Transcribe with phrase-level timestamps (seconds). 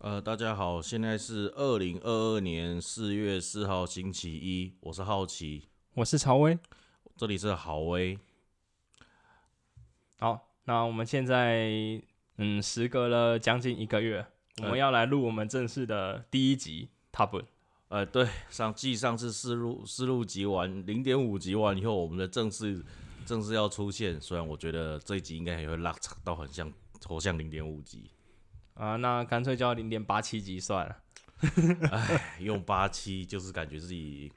[0.00, 6.56] 呃，大家好，现在是二零二二年四月四号星期一，我是好奇，我是曹威。
[7.16, 8.16] 这里是好威。
[10.20, 12.00] 好，那我们现在
[12.36, 14.24] 嗯，时隔了将近一个月，
[14.58, 17.42] 我们要来录我们正式的第一集 Top。
[17.88, 22.84] 呃，对，上继上次四录四录集完零点五集完以后，我们的正式
[23.26, 24.20] 正式要出现。
[24.20, 28.08] 虽然我觉得这一集应该也会拉长到很像，头像零点五集。
[28.78, 30.96] 啊，那干脆叫零点八七级算了。
[31.92, 34.32] 哎，用八七就是感觉自己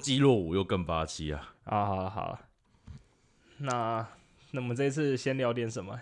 [0.00, 1.54] 肌肉舞又更八七啊！
[1.64, 2.40] 啊，好了好了，
[3.58, 4.06] 那
[4.50, 6.00] 那我们这次先聊点什么？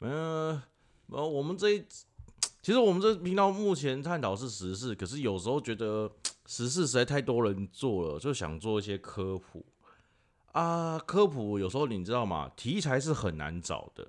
[0.00, 0.62] 嗯，
[1.06, 1.84] 呃，我们这一
[2.60, 6.10] 其实我们这频道目前探讨是时事，可是有时候觉得
[6.46, 9.64] 时事实在太多人做了，就想做一些科普
[10.52, 10.98] 啊。
[10.98, 12.50] 科普有时候你知道吗？
[12.56, 14.06] 题材是很难找的。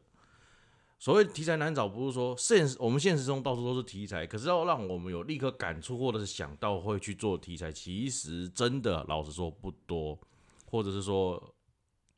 [1.03, 10.17] 所谓题材难找，不是说现实我们现实中到处都是题材，可是要让我们有立刻感触或者是想到会去做题材，其实真的老实说不多，
[10.65, 11.53] 或者是说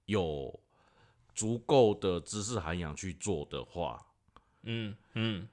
[0.06, 0.60] 有
[1.34, 4.00] 足够的知识涵养去做的话，
[4.62, 5.48] 嗯嗯，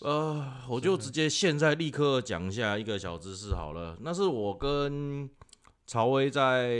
[0.00, 5.30] 呃，我就直接现在立刻讲一下一个小知识好了，那是我跟
[5.86, 6.72] 曹威在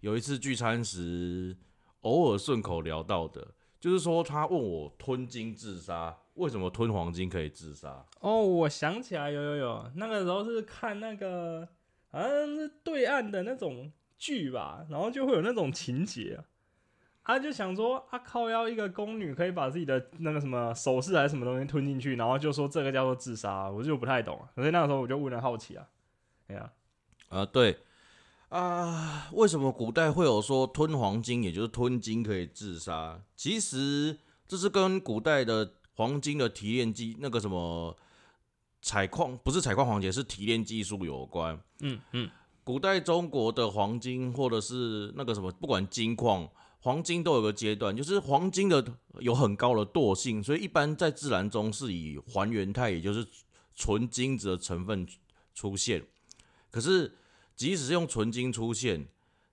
[0.00, 1.54] 有一次聚餐时
[2.00, 3.48] 偶尔顺口聊到的。
[3.86, 8.04] 就是说，他问我吞金自杀，为什么吞黄金可以自杀？
[8.18, 11.68] 哦，我想起来，有有有，那个时候是看那个
[12.10, 16.36] 好像是对岸的那种剧吧，然后就会有那种情节，
[17.22, 25.86] 他就想说，啊靠，要一个宫女可以把自己的那个什么首饰还是什么东西吞进去，然后就说这个叫做自杀，我就不太懂，所以那个时候我就问了好奇啊，
[26.48, 26.72] 哎呀，
[27.28, 27.78] 啊对。
[28.48, 33.20] 啊，为什么古代会有说吞黄金，也就是吞金可以自杀？
[33.34, 37.96] 其实这是跟古代的黄金的提炼技，那个什么
[38.80, 41.60] 采矿，不是采矿黄金，是提炼技术有关。
[41.80, 42.30] 嗯嗯，
[42.62, 46.48] 古代中国的黄金或者是那个什么，不管金矿、
[46.78, 48.84] 黄金都有个阶段，就是黄金的
[49.18, 53.26] 有很高的惰性，所以一般在自然中是以还原态，也就是
[53.74, 55.04] 纯金子的成分
[55.52, 56.06] 出现。
[56.70, 57.12] 可是
[57.56, 59.08] 即使是用纯金出现，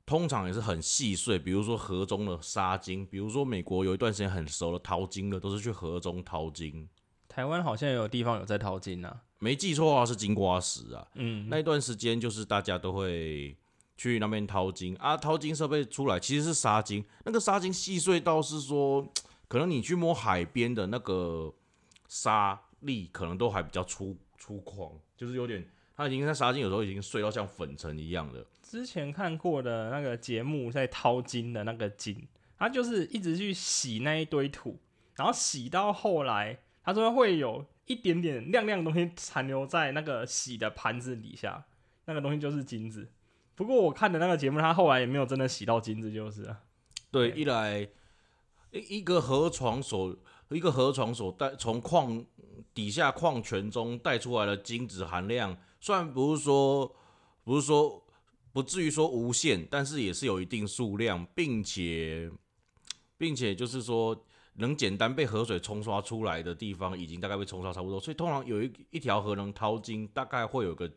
[0.06, 6.90] 通常也是很细碎，比如说河中的沙金，比如说美国有一段时间很熟的淘金的，都是去河中淘金。
[7.30, 11.08] 台湾好像也有地方有在淘金啊，没记错的话是金瓜石啊。
[11.16, 13.58] 嗯，那一段时间就是大家都会
[13.96, 19.08] 去那边淘金啊，淘金设备出来其实是沙金，那个沙金细碎到是说，
[19.48, 21.54] 可能你去摸海边的那个
[22.10, 25.66] 沙粒，可能都还比较粗粗犷，就是有点。
[26.04, 28.46] 它已经在沙金有时候已经碎到像粉尘一样的。
[28.62, 32.28] 之前看过的那个节目在掏金的那个金，
[32.58, 34.78] 他就是一直去洗那一堆土，
[35.16, 41.64] 然后洗到后来，他说会有一点点亮亮的东西残留在那个洗的盘子底下，
[42.04, 43.08] 那个东西就是金子。
[43.56, 46.54] 不过我看的那个节目，他后来也没有真的洗到金子，就是。
[47.12, 47.88] 对，一来
[48.72, 50.14] 一一个河床所
[50.50, 52.26] 一个河床所带从矿
[52.74, 55.58] 底下矿泉中带出来的金子含量。
[55.84, 56.96] 虽然不是说，
[57.44, 58.02] 不是说
[58.54, 62.32] 不至于说无限，但是也是有一定数量，并且，
[63.18, 64.18] 并且就是说，
[64.54, 68.00] 能简单被河水冲刷出来的地方，已经大概被冲刷差不多。
[68.00, 70.90] 所以通常有一一条河能淘金，大概会有个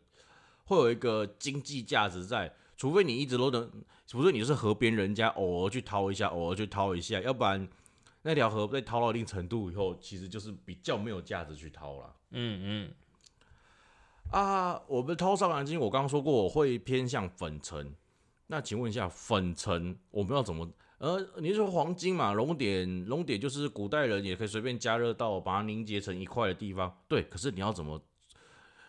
[0.63, 3.69] 会有一个经济价值在，除非你一直都能，
[4.07, 7.67] 除非你是河边人家，偶尔去掏一下，偶尔去掏一下，要不然
[8.21, 12.15] 那条河被掏到一定程度以后，其实就是比较没有价值去掏了。
[12.31, 12.93] 嗯嗯。
[14.31, 17.95] 啊，我们掏上蓝金，我刚刚说过我会偏向粉尘。
[18.47, 20.69] 那请问一下，粉尘我们要怎么？
[20.99, 26.95] 呃，你说黄金嘛，熔点，熔点就是古代人也可以随便加热到把它凝结成一块的地方。
[27.07, 28.01] 对，可是你要怎么？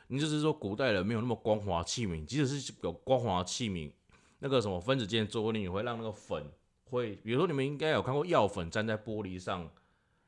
[0.09, 3.93] 你就是说古代人没有那么光滑器皿，即使是有光滑器皿，
[4.39, 6.51] 那个什么分子间做力也会让那个粉
[6.85, 9.71] 会，比如说你们应该有看过药粉粘在玻璃上，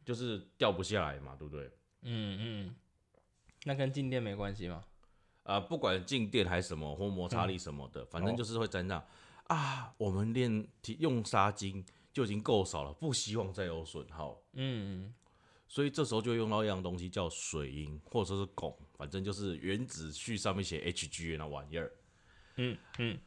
[0.04, 1.70] 就是掉不下来嘛，对不对？
[2.02, 2.74] 嗯嗯，
[3.64, 4.84] 那跟静电没关系吗？
[5.50, 9.04] 啊，不管静电还是什么或摩擦力什么的，反正就是会沾上。
[9.48, 10.68] 啊，我们练
[11.00, 14.40] 用纱巾就已经够少了，不希望再有损耗。
[14.52, 15.12] 嗯，
[15.66, 21.90] 所以这时候就用到一样东西叫水银或者说是汞，反正就是原子序上面写 Hg 那玩意儿。
[22.54, 23.18] 嗯嗯。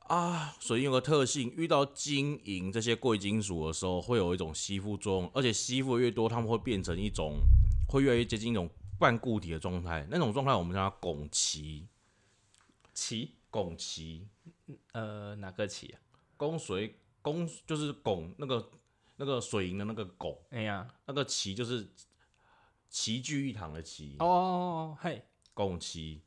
[0.00, 7.38] 啊，水银有个特性，遇到金银这些贵金属的时候，会有一种吸附作用，而且吸附越多，它们会变成一种，
[7.88, 8.68] 会越来越接近一种。
[9.00, 11.88] 半固体的状态，那种状态我们叫它汞齐。
[12.92, 14.28] 齐汞齐，
[14.92, 16.00] 呃，哪个齐啊？
[16.36, 18.70] 汞水汞就是汞那个
[19.16, 20.36] 那个水银的那个汞。
[20.50, 21.88] 哎呀，那个齐就是
[22.90, 25.22] 齐聚一堂的齐，哦，嘿，
[25.54, 26.20] 拱齐。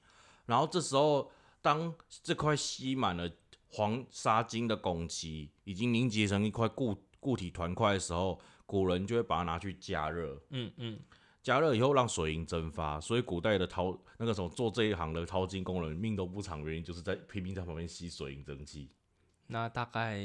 [0.47, 1.31] 然后这时候，
[1.61, 1.93] 当
[2.23, 3.31] 这块吸满了
[3.69, 10.41] 黄沙金的汞漆已经凝结成一块固固体团块的时候，古人就会把它拿去加热。
[10.49, 10.99] 嗯嗯，
[11.43, 18.89] 加热以后让水银蒸发，所以古代的淘那个什么做这一行的淘金工人命都不长，原因就是在拼命在旁边吸水银蒸汽。
[19.47, 20.17] 那大概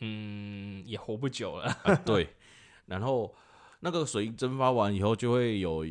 [0.00, 1.66] 嗯也活不久了。
[1.84, 2.26] 啊，对。
[2.86, 3.32] 然后
[3.80, 5.86] 那个水银蒸发完以后，就会有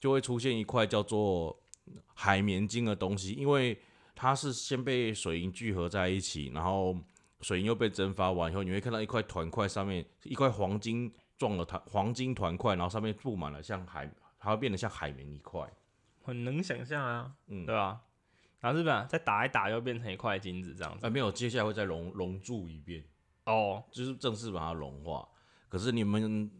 [0.00, 1.56] 就会出现一块叫做
[2.14, 3.78] 海绵晶的东西，因为
[4.16, 6.96] 它是先被水银聚合在一起，然后
[7.42, 15.68] 水银又被蒸发完以后，你会看到一块团块上面一块黄金状的团黄金团块，然后上面布满了像海，它会变得像海绵一块。
[16.22, 18.00] 很能想象啊，嗯对吧？
[18.60, 19.06] 然后是吧？
[19.08, 21.06] 再打一打，又变成一块金子这样子。
[21.06, 23.04] 啊，没有，接下来会再熔熔铸一遍，
[23.44, 25.28] 哦，就是正式把它融化。
[25.68, 26.50] 可是你们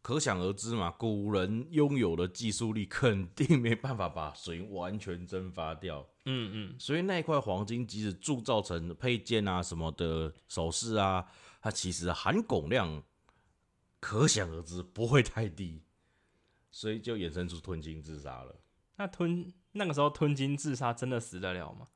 [0.00, 11.24] 可想而知嘛，古人拥有的技术力肯定没办法把水完全蒸发掉，嗯嗯，所以那一块黄金即使铸造成配件啊什么的首饰啊，
[11.60, 13.00] 它其实含汞量
[14.02, 15.84] 可想而知不会太低，
[16.72, 18.56] 所以就衍生出吞金自杀了。
[18.96, 21.86] 那吞那个时候吞金自杀真的死得了吗？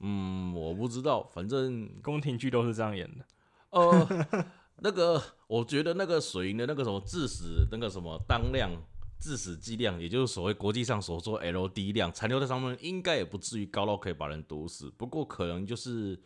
[0.00, 3.24] 嗯，我不知道，反正宫廷剧都是这样演的。
[3.70, 4.26] 呃，
[4.84, 8.70] 那个，我觉得那个水银的那个什么致死那个什么当量
[9.18, 14.90] 致死剂量，也就是所谓国际上所说 LD 量，残留在上面应该也不至于高到可以把人毒死。
[14.90, 16.20] 不过可能就是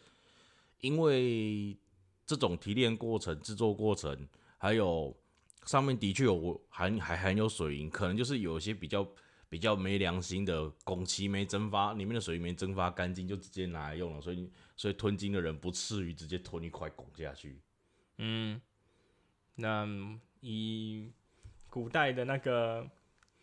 [0.81, 1.79] 因为
[2.27, 4.27] 这种提炼过程、制作过程，
[4.59, 5.17] 还有
[5.65, 9.07] 上面的确有含还含有水银，可能就是有些比较
[9.49, 17.61] 比较没良心的汞漆没蒸发，里面的水没蒸发干净，就直接拿来用了，所以所以吞金的人不至于直接吞一块汞下去。
[18.19, 18.61] 嗯，
[19.55, 19.89] 那
[20.41, 21.11] 以
[21.69, 22.89] 古代的那个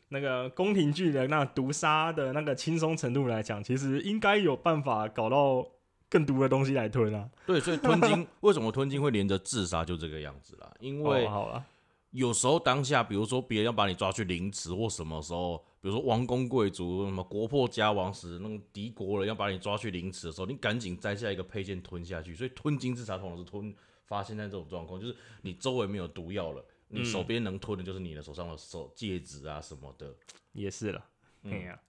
[0.10, 5.68] 那个宫廷剧的那毒杀的那个轻松程度来讲，其实应该有办法搞到
[6.14, 7.28] 更毒的东西来吞啊。
[7.48, 10.72] 对，所以吞金 为什么吞金会连着自杀就这个样子啦？
[10.80, 11.66] 因为哦、好了，
[12.12, 22.36] 有时候当下，比如说别人要把你抓去凌迟或什么时候，比如说王公贵族什么国破家亡时，那种敌国人要把你抓去凌迟的时候，你赶紧摘下一个配件吞下去。
[22.36, 23.74] 所以吞金自杀通常是吞
[24.06, 30.14] 发现在这种状况，就是你周围没有毒药了，你手边能吞的就是你的手上的手戒指啊什么的
[30.52, 31.04] 也是了。
[31.46, 31.80] 哎呀、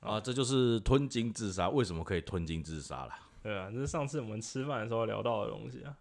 [0.00, 3.20] 啊，这就是吞金自杀为什么可以吞金自杀啦。
[3.42, 5.96] 对啊，这是上次我们吃饭的时候聊到的东西啊。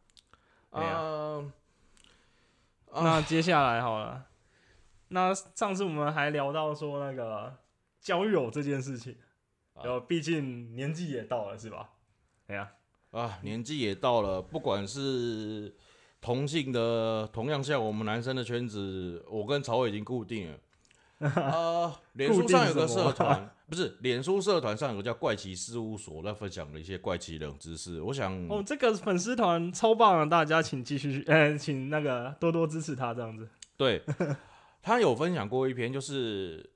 [0.70, 1.44] 啊，
[2.94, 4.26] 那接下来好了，
[5.10, 7.56] 那上次我们还聊到说那个
[8.02, 9.16] 交友这件事情，
[9.74, 11.92] 啊然后毕竟年纪也到了，是吧？
[12.48, 12.72] 哎呀，
[13.12, 15.76] 啊，年纪也到了，不管是
[16.20, 20.58] 同性的，同样像我们男生的圈子，我跟曹伟已经固定了。
[21.20, 28.02] 啊， 脸书上有个社团， 不是脸书社团上有个叫怪奇事务所，在分享了一些怪奇冷知识。
[28.02, 33.48] 我想，哦，这个粉丝团超棒的，大家请继续， 呃，请那个多多支持他这样子。
[33.76, 34.04] 对
[34.82, 36.70] 他有分享过一篇，就是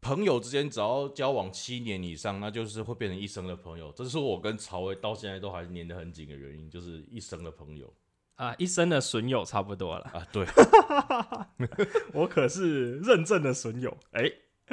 [0.00, 3.90] 朋友之间只要交往七年以上，那就是会变成一生的朋友。
[3.92, 7.92] 这是我跟曹薇到现在都还粘得很紧的原因，就是一生的朋友
[8.36, 10.26] 啊，一生的损友差不多了，啊。
[10.30, 10.46] 对
[12.12, 13.96] 我可是认证的损友。
[14.12, 14.30] 哎、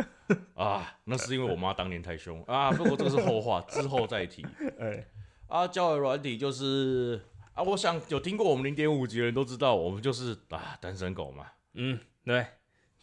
[0.56, 2.72] 啊，那是因为我妈当年太凶啊。
[2.72, 4.46] 不过这个是后话，之后再提。
[4.80, 5.08] 哎、
[5.48, 7.22] 啊，交友软体就是
[7.54, 11.46] 啊，我想有听过我们零点五级的人都知道，我们就是啊单身狗嘛。
[11.76, 12.46] 嗯，对，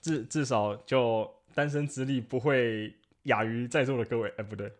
[0.00, 4.32] 至至少就单身之力不会亚于在座的各位。
[4.36, 4.70] 哎、不对，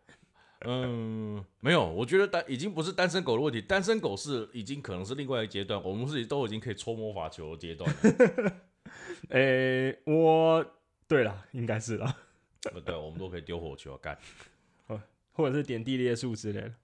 [0.61, 8.53] 嗯，没有，我觉得单已经不是单身狗的问题，单身狗是已经可能是另外一个阶段，我们是都已经可以搓魔法球的阶段了。
[9.31, 10.65] 哎、我
[11.09, 12.17] 对了，应该是了，
[12.73, 14.19] 呃对，我们都可以丢火球干。
[15.33, 16.75] 或者是点地裂术之类的。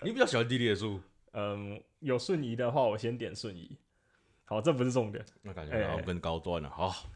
[0.00, 0.98] 你比较喜欢地裂术，
[1.34, 3.76] 嗯，有瞬移的话，我先点瞬移。
[4.46, 6.70] 好，这不是重点，那感觉好像更高端了。
[6.70, 7.10] 好，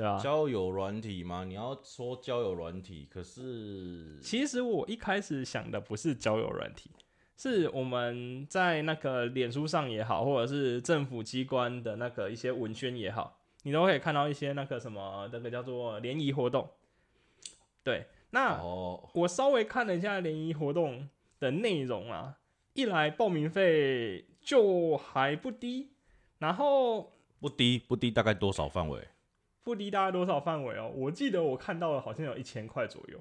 [0.00, 1.44] 对啊、交友软体吗？
[1.44, 6.90] 你要说交友软体，可是其实我一开始想的不是交友软体，
[7.36, 16.66] 是我们在那个脸书上也好，或者是政府机关的那个一些文宣也好，你都可以看到一些那个什么那个叫做联谊活动。
[17.84, 22.38] 对，那哦，我稍微看了一下联谊活动的内容啊，
[22.72, 25.90] 一来报名费就还不低，
[26.38, 29.06] 然后不低不低，大概多少范围？
[29.70, 30.90] 不低大概多少范围哦？
[30.96, 33.20] 我记得我看到了好像有一千块左右。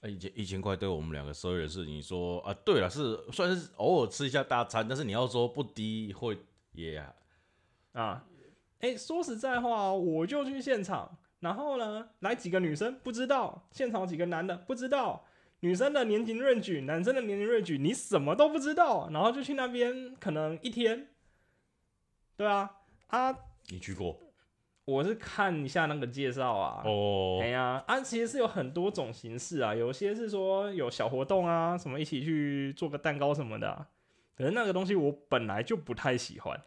[0.00, 2.54] 呃一千一千块对我们两个社会人士，你说啊？
[2.64, 6.38] 对了，是算是偶尔吃一下大餐，但是你要说不低，会
[6.72, 7.04] 也
[7.92, 8.24] 啊，
[8.78, 15.26] 哎、说实在话哦，我就去现场，然后呢，来几个女生不知道，现场几个男的不知道，
[15.60, 21.08] 女生的年龄 range，男生的年龄 range，你什么都不知道，然后就去那边可能一天，
[22.36, 22.70] 对啊，
[23.08, 23.36] 啊，
[23.68, 24.16] 你去过？
[24.88, 27.40] 我是看一下那个介绍啊，哦。
[27.42, 33.86] 哎，呀，啊，其实是有很多种形式啊，有些是说有小活动啊，什么一起去做个蛋糕什么的啊、
[34.34, 36.58] 可是那个东西我本来就不太喜欢，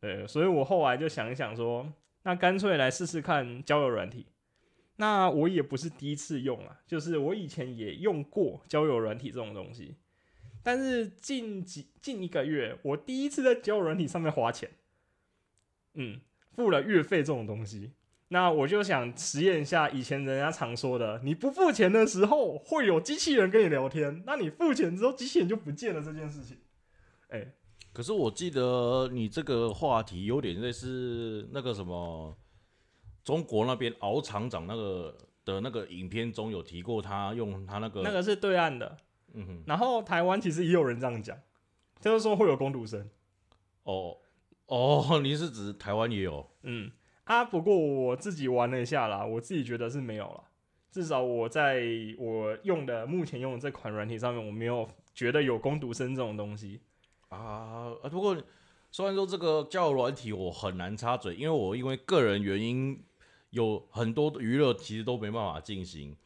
[0.00, 1.92] 对，所以我后来就想一想说，
[2.22, 4.26] 那干脆来试试看交友软体。
[4.98, 9.96] 那我也不是第一次用啊，就是我以前也用过交友软体这种东西，
[10.62, 14.70] 但是近几近一个月，我第一次在交友软体上面花钱，
[15.94, 16.20] 嗯，
[16.56, 17.92] 付了月费这种东西。
[18.28, 26.56] 那我就想实验一下以前人家常说的，你不付钱的时候会有机器人跟你聊天，那你付钱之后机器人就不见了这件事情。
[27.28, 27.46] 哎、
[27.92, 32.36] 可是我记得你这个话题有点类似那个什么，
[33.22, 38.96] 中国那边敖厂长那个的那个影片中有提过，他用他那个那个是对岸的，
[39.34, 41.38] 嗯哼，然后台湾其实也有人这样讲，
[42.00, 43.08] 就是说会有攻读生。
[43.84, 44.16] 哦
[44.66, 46.48] 哦，你是指台湾也有？
[46.62, 46.90] 嗯
[47.24, 50.44] 啊，不过我自己玩了一下啦，我自己觉得是没有了。
[50.90, 51.84] 至少我在
[52.18, 56.80] 我用的目前用的这款软体上面，我没有觉得有攻读生这种东西。
[57.28, 58.36] 啊，啊不过
[58.90, 62.98] 虽然说这个交友软体我很难插嘴，因为我因为个人原因
[63.50, 66.16] 有很多娱乐其实都没办法进行，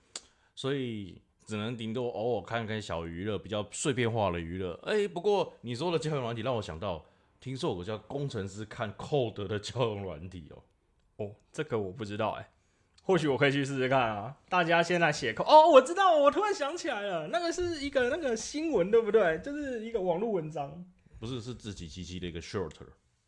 [0.55, 4.79] 所以只能顶多偶尔看看小娱乐，比较碎片化的娱乐。
[4.85, 7.05] 哎、不过你说的交友软体让我想到，
[7.41, 10.63] 听说有个叫工程师看 code 的交友软体哦。
[11.25, 12.51] 哦，这个我不知道哎、
[13.03, 14.37] 或许我可以去试试看啊。
[14.49, 19.39] 大家先来写扣哦，我知道，我突然想起来了，那个是一个那个新闻，对不对？
[19.39, 20.85] 就是一个网络文章。
[21.19, 22.73] 不是，是自己机器的一个 short，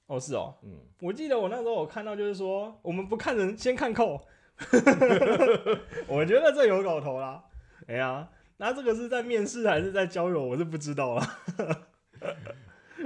[0.07, 4.21] 哦，是哦，嗯，我记得我那时候我看到，就是说我们不看人，先看扣。
[6.07, 7.43] 我觉得这有搞头啦。
[7.89, 8.29] 哎呀，
[8.59, 11.39] 那这个是在面试还是在交友，我是不知道啦。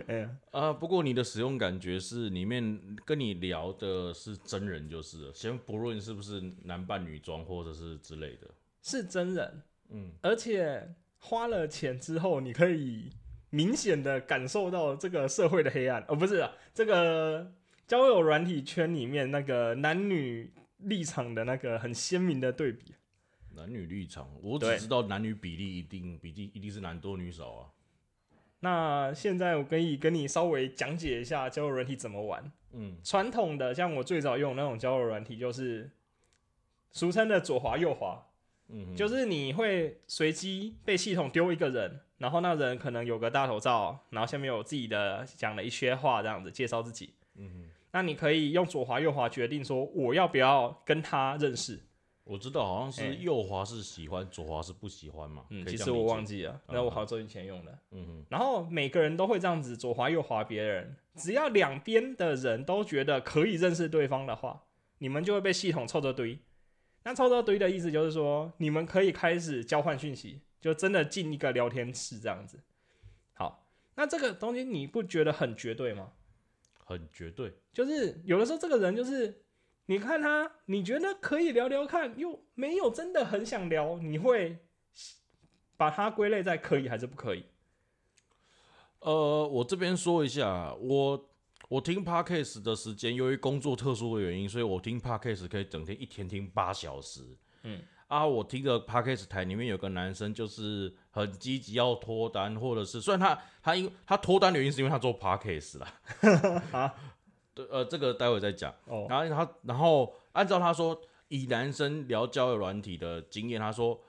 [0.07, 8.49] 哎呀，啊，不过你的使用感觉是里面跟你聊的是真人就是了，先不论是不是男扮女装或者是之类的，
[8.83, 13.11] 是真人，嗯，而且花了钱之后，你可以
[13.51, 17.53] 明显的感受到这个社会的黑暗，哦，不是、啊、这个
[17.87, 22.95] 交友软体圈里面那个男女立场的那个很鲜明的对比。
[23.55, 27.71] 男女立场，我只知道男女比例一定比例一定是男多女少啊，
[28.67, 32.51] 那现在我可以跟你稍微讲解一下交友软体怎么玩。
[32.73, 35.89] 嗯，传统的像我最早用的那种交友软体，就是
[36.91, 38.27] 俗称的左滑右滑，
[38.67, 47.15] 嗯，就是你会随机被系统丢一个人，然后那人可能有个大头照，然后下面有自己的讲了一些话，这样子介绍自己。
[47.37, 51.79] 嗯，那你可以用左滑右滑决定说我要不要跟他认识。
[52.27, 57.79] 我知道好像哎是右滑是喜欢，左滑是不喜欢嘛，嗯，其实我忘记了，那我好久以前用的。
[57.93, 64.65] 嗯哼，然后每个人都会这样子左滑右滑别人，只要两边的人都觉得可以认识对方的话，
[64.99, 66.41] 你们就会被系统凑着堆。
[67.05, 72.59] 那凑着堆的意思就是说，你们可以开始交换讯息，就真的进一个聊天室这样子。
[73.35, 76.11] 好，那这个东西你不觉得很绝对吗？
[76.85, 79.43] 很绝对，就是有的时候这个人就是，
[79.87, 84.59] 你看他，你觉得可以聊聊看，又没有真的很想聊，你会
[85.77, 87.45] 把它归类在可以还是不可以？
[89.01, 91.29] 呃，我这边说一下，我
[91.69, 97.21] 我听 podcast 的时间，由于工作特殊的原因，所以我听 podcast 可以整天一天听八小时。
[97.63, 105.95] 嗯，啊，我听的 podcast 台里面有个男生，就是很积极要脱单，或者是虽然他他因他脱单的原因是因为他做 podcast 啦，
[106.73, 107.16] 啊，对，
[107.71, 108.75] 呃，这个待会再讲。
[108.87, 114.01] 哦，然后他，然后按照他说，以男生聊交友软体的经验，他说，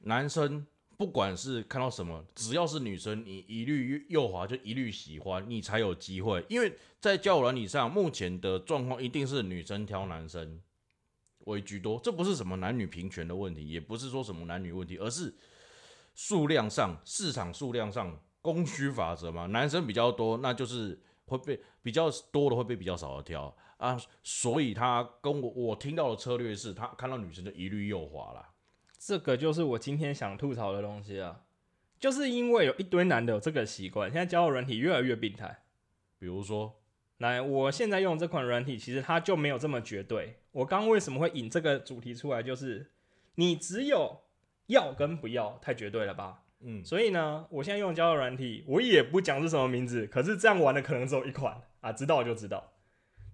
[0.00, 6.44] 男生不管是看到什么，只要是女生，你一律右滑就一律喜欢，你才有机会。
[6.48, 10.60] 因为在交友软体上，目前的状况一定是女生挑男生
[11.46, 15.34] 为居多，这不是什么男女平权的问题，也不是说什么男女问题，而是
[16.14, 28.50] 数量上、市场数量上供需法则嘛，男生比较多，那就是会被比较多的会被比较少的挑啊，所以他跟我我听到的策略是他看到女生就一律右滑啦。
[28.98, 31.42] 这个就是我今天想吐槽的东西啊，
[32.00, 35.62] 就是因为有一堆男的有这个习惯，现在交友软体越来越病态。
[36.18, 36.80] 比如说，
[37.18, 40.40] 来，我现在用这款软体，其实它就没有这么绝对。
[40.50, 42.90] 我刚刚为什么会引这个主题出来，就是
[43.36, 44.22] 你只有
[44.66, 46.42] 要跟不要，太绝对了吧？
[46.60, 52.72] 嗯，所以呢，我现在用交友软体，我也不讲是什么名字，可是这样玩的可能只有一款啊，知道就知道。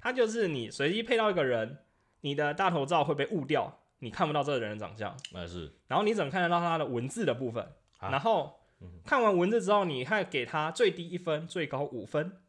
[0.01, 1.79] 它就是你随机配到一个人，
[2.21, 7.65] 你的大头照会被误掉，你看不到这个人的长相，那是然后你只能看得到他的文字的部分。
[7.99, 8.61] 啊然后
[9.03, 12.43] 看完文字之后，你还给他最低一分，最高五分。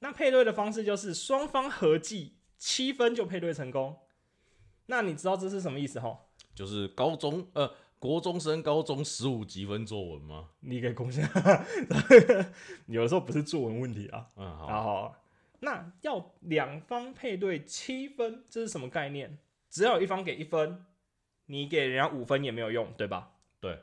[0.00, 3.96] 那配对的方式就是双方合计七分就配对成功。
[4.86, 6.30] 那你知道这是什么意思吼？
[6.54, 10.50] 就是高中呃国中升高中十五积分作文吗？
[10.60, 11.28] 你给贡献，
[12.86, 14.28] 有的时候不是作文问题啊。
[14.36, 15.14] 嗯，好，然后，
[15.60, 19.38] 那要两方配对七分，这是什么概念？
[19.68, 20.86] 只要有一方给一分，
[21.46, 23.32] 你给人家五分也没有用，对吧？
[23.60, 23.80] 对。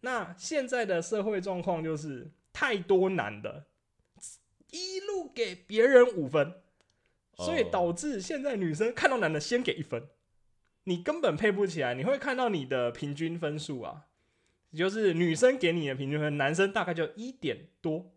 [0.00, 3.66] 那现在的社会状况就是太多男的，
[4.70, 6.60] 一路给别人五分，
[7.38, 10.06] 所以哦导致现在女生看到男的先给一分，
[10.84, 11.94] 你根本配不起来。
[11.94, 14.06] 你会看到你的平均分数啊，
[14.72, 18.12] 就是女生给你的平均分，男生大概就一点多，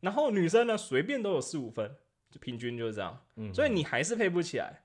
[0.00, 1.96] 然后女生呢随便都有四五分，
[2.30, 3.24] 就平均就是这样。
[3.36, 4.82] 嗯，所以你还是配不起来。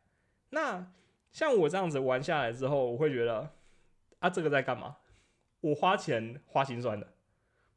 [0.50, 0.92] 那
[1.32, 3.54] 像我这样子玩下来之后，我会觉得
[4.20, 4.98] 啊，这个在干嘛？
[5.62, 7.14] 我花钱花心酸的，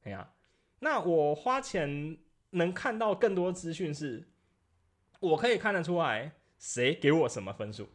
[0.02, 0.32] 哎呀，
[0.80, 2.18] 那我花钱
[2.50, 4.28] 能看到更多资讯是，
[5.20, 7.88] 我可以看得出来谁给我什么分数，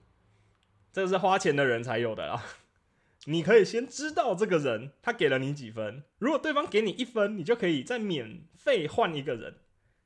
[0.93, 2.41] 这个是花钱的人才有的啦。
[3.25, 9.55] 你可以先知道这个人他给了你几分，如果对方给你一分，你就可以再免费换一个人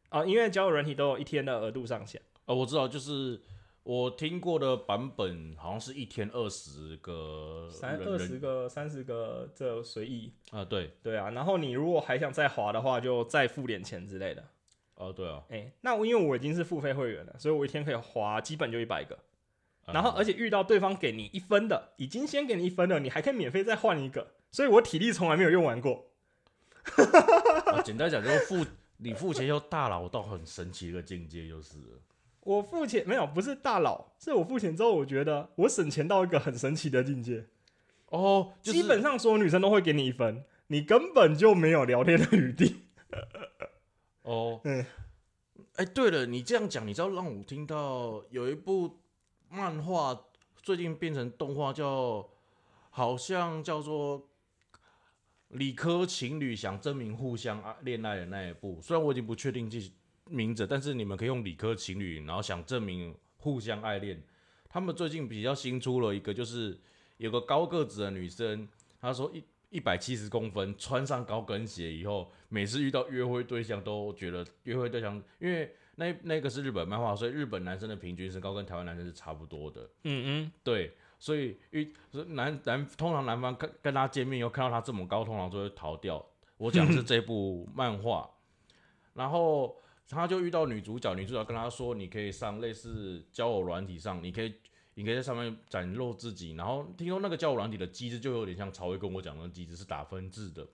[0.09, 2.21] 啊，因为交友软体都有一天的额度上限。
[2.45, 3.41] 呃，我知道，就是
[3.81, 10.31] 我听过的版本，好像是一天二十个三人人二十个、三十个，这随意。
[10.51, 14.43] 啊，对，对啊，然后你如果还想再滑的话，就再付点钱之类的。
[14.93, 19.17] 哦，对啊，哎、那我因为我已经是付费会员了，所以我一天可以滑基本就一百个。
[19.87, 26.11] 啊然后而且遇到对方给你一分的，已经先给你一分了，你还可以免费再换一个，所以我体力从来没有用完过。
[27.65, 28.65] 啊简单讲就是付
[28.97, 31.99] 你付钱又大佬到很神奇的境界，就是了
[32.41, 37.45] 我付钱没有，不是大佬，是我付钱之后，我觉得我省钱到一个很神奇的境界。
[38.09, 42.83] 哦，就是基本上所有女生都会给你一分，你根本就没有聊天的余地。
[44.23, 44.85] 哦，嗯
[45.75, 48.97] 哎，对了，你这样讲，你知道让我听到有一部
[49.49, 50.25] 漫画
[50.61, 52.27] 最近变成动画叫，
[52.89, 54.27] 好像叫做
[55.49, 59.79] 理科情侣想证明互相爱恋爱的那一部，虽然我已经不确定这
[60.25, 64.21] 名字，但是你们可以用理科情侣，然后想证明互相爱恋。
[64.67, 66.77] 他们最近比较新出了一个，就是
[67.15, 68.67] 有个高个子的女生，
[68.99, 79.81] 她说一一百七十公分，穿上高跟鞋以后，每次遇到约会对象都觉得约会对象，因为那那个是日本漫画，所以日本男生的平均身高跟台湾男生是差不多的。
[80.03, 86.23] 嗯嗯，对，所以遇所以男男通常男方跟跟他见面以后看到他这么高，通常就会逃掉。
[86.57, 88.29] 我讲的是这部漫画，
[89.13, 89.75] 然后
[90.07, 94.53] 他就遇到女主角，女主角跟他说，你可以上类似交友软体上，你可以
[94.93, 96.53] 你可以在上面展露自己。
[96.53, 100.67] 然后听说那个交友软体的机制就有点像曹威跟我讲的机制是打分制的，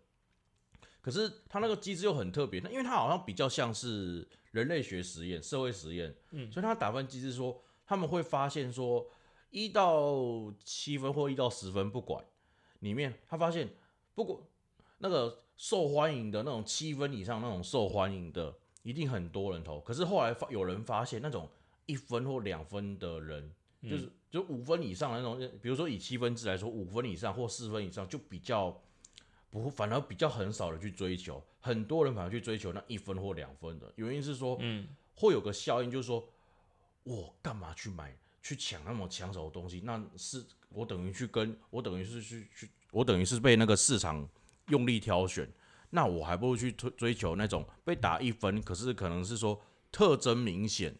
[1.03, 9.05] 可是他那个机制又很特别，那因为它好像比较像是人类学实验、社会实验，嗯所以他打分机制说他们会发现说
[9.49, 10.15] 一到
[10.63, 12.23] 七分或一到十分不管，
[12.79, 13.67] 里面他发现
[14.15, 14.39] 不管
[14.99, 19.81] 那个受欢迎的那种七分以上那种受欢迎的，一定很多人投。
[19.81, 21.49] 可是后来发有人发现那种
[21.85, 28.81] 一分或两分的人，就是就五分以上的那种，比如说以七分制来说，五分以上或四分以上就比较
[29.61, 33.93] 不，反而比较很少人去追求，很多人反而去追求那一分或两分的。
[33.97, 36.27] 原因是说，嗯，会有个效应，就是说
[37.03, 39.81] 我干嘛去买去抢那么抢手的东西？
[39.85, 44.27] 那是我等于去跟我等于是去去，我等于是被那个市场
[44.69, 45.47] 用力挑选。
[45.91, 49.61] 那我还不如去追追求那种被打一分，可是可能是说
[49.91, 50.95] 特征明显，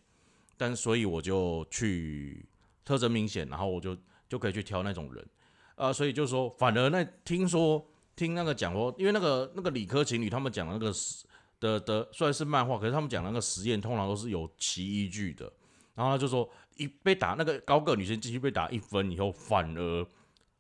[0.56, 2.46] 但所以我就去
[2.86, 3.98] 特征明显，然后我就
[4.30, 5.28] 就可以去挑那种人，
[5.74, 7.84] 啊、所以就说反而那听说
[8.16, 11.26] 听那个讲说，因为那个那个理科情侣他们讲那个实
[11.60, 15.52] 的的虽然是漫画，可是他们讲那个实验通常都是有其依据的，
[15.96, 20.08] 然后他就说一被打那个高个女生进去被打一分以后，反而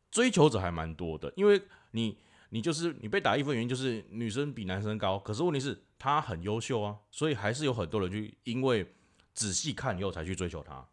[0.10, 1.62] 追求者还蛮多的，因为
[1.92, 2.18] 你
[2.50, 8.94] 你就是你被打一分原因就是女生比男生高，可是问题是她很优秀啊，所以还是有很多人去因为
[9.34, 10.86] 仔细看以后才去追求她。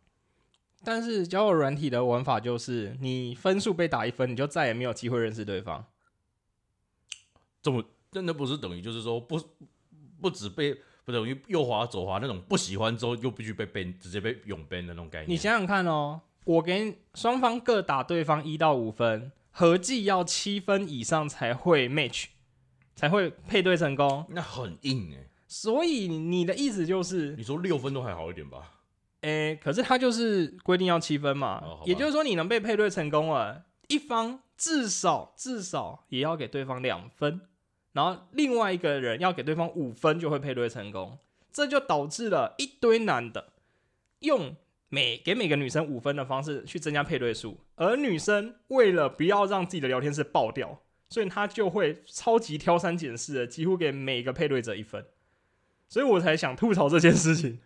[0.83, 5.87] 但是交友软体的玩法就是，你分数被打一分，你就再也没有机会认识对方。
[7.63, 9.41] 这么真的不是等于就是说不
[10.21, 15.31] 不止被不等于右滑左滑那种不喜欢之后又必须被 ban 直接被永 ban 的那种概念。
[15.31, 22.27] 你想想看哦，我给双方各打对方一到五分，合计要七分以上才会 match，
[22.95, 24.27] 才会配对成功。
[24.31, 28.75] 那很硬哎、所以你的意思就是，你说六分都还好一点吧？
[29.23, 37.41] 诶、可是他就是规定要七分嘛，哦也就是说你能被配对成功了，一方至少至少也要给对方两分，
[37.93, 41.19] 然后另外一个人要给对方五分就会配对成功，
[41.53, 43.53] 这就导致了一堆男的
[44.21, 44.55] 用
[44.89, 55.05] 每给每个女生五分的方式去增加配对数，而女生为了不要让自己的聊天室爆掉，所以她就会超级挑三拣四的，几乎给每个配对者一分，
[55.89, 57.61] 所以我才想吐槽这件事情。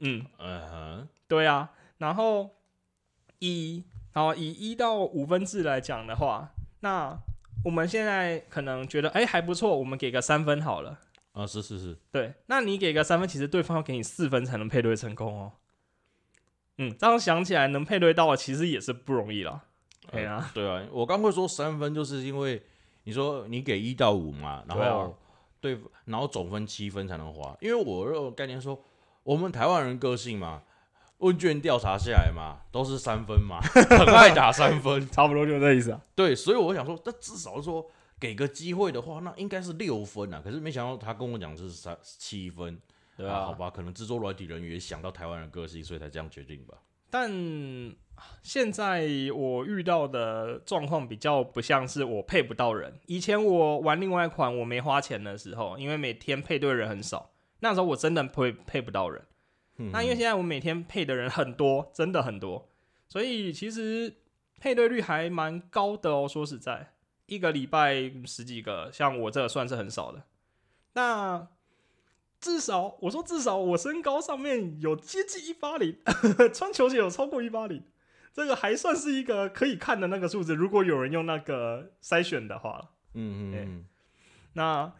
[0.00, 2.50] 嗯，嗯哼，对啊，然后
[3.38, 7.18] 以然后以一到五分制来讲的话，那
[7.62, 10.98] 我们现在可能觉得哎还不错，我们给个三分好了。
[11.32, 15.52] 啊，是是是，对，那你给个三分，其实对方要给你四分才能配对成功哦。
[16.78, 19.64] 嗯，这样想起来，能配对到的其实也是不容易了。
[20.12, 22.62] 对啊，对啊，我刚会说三分，就是因为
[23.04, 25.18] 你说你给一到五嘛，然对啊后
[25.60, 28.78] 对，然后总分七分才能花，因为我有概念说，
[29.22, 30.62] 我们台湾人个性嘛，
[31.24, 36.00] 问卷调查下来嘛，都是三分嘛， 很爱打三分， 差不多就这意思啊。
[36.14, 37.86] 对，所以我想说，那至少说
[38.20, 42.78] 给个机会的话，那应该是六分啊，可是没想到他跟我讲是三七分，
[43.16, 46.74] 对啊，好吧，可能制作软体人员也想到台湾人个性，所以才这样决定吧。
[47.10, 47.30] 但
[48.42, 52.92] 现在我遇到的状况比较不像是我配不到人。
[53.06, 59.22] 以前我玩另外一款我没花钱的时候，因为每天配对人很少，那时候我真的配配不到人。
[59.76, 62.68] 嗯那因为现在我每天配的人很多，真的很多，
[63.08, 64.14] 所以其实
[64.60, 66.28] 配对率还蛮高的哦。
[66.28, 66.94] 说实在，
[67.26, 70.22] 一个礼拜十几个，像我这个算是很少的。
[70.92, 71.48] 那
[72.40, 75.96] 至少我说至少我身高上面有接近一八零，
[76.54, 77.82] 穿球鞋有超过一八零，
[78.32, 80.54] 这个还算是一个可以看的那个数字。
[80.54, 83.84] 如果有人用那个筛选的话，嗯嗯。
[84.52, 84.92] 那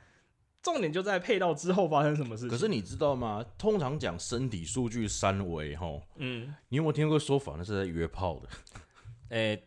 [0.64, 2.48] 重点就在配到之后发生什么事情。
[2.48, 3.44] 可是你知道吗？
[3.58, 7.54] 通常讲身体数据三维，吼，嗯，你有没有听过说法？
[7.58, 8.48] 那是在约炮的。
[9.28, 9.62] 诶、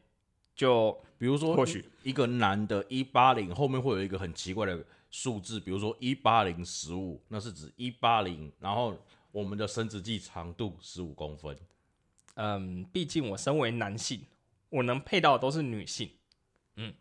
[0.55, 8.97] 就比如说，或许一个男的一八零后面会有一个很奇怪的数字，比如说一八零十五，那是指一八零，然后
[9.31, 11.55] 我们的生殖器长度十五公分。
[12.35, 14.21] 嗯，毕竟我身为男性，
[14.69, 16.09] 我能配到的都是女性。
[16.75, 16.93] 嗯，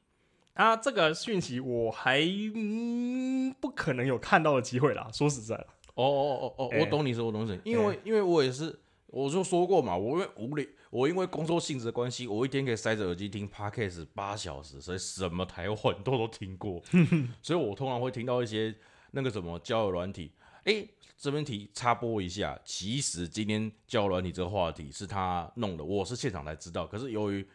[0.56, 2.20] 啊，这个讯息我还、
[2.54, 5.08] 嗯、不可能有看到的机会啦。
[5.12, 8.76] 说实在的，哦哦哦哦，哎我懂你说，我懂你说，因为、因为我也是，
[9.08, 16.82] 我就说过嘛，我因为无聊，我因为工作性质的关系，我一天可以塞着耳机听 podcast 八小时，所以什么台湾都都听过，
[17.42, 18.74] 所以我通常会听到一些
[19.10, 20.32] 那个什么交友软体。
[20.64, 26.86] 诶，这边提插播一下，其实今天交友软体这个话题是他弄的，我是现场才知道。
[26.86, 27.46] 可是由于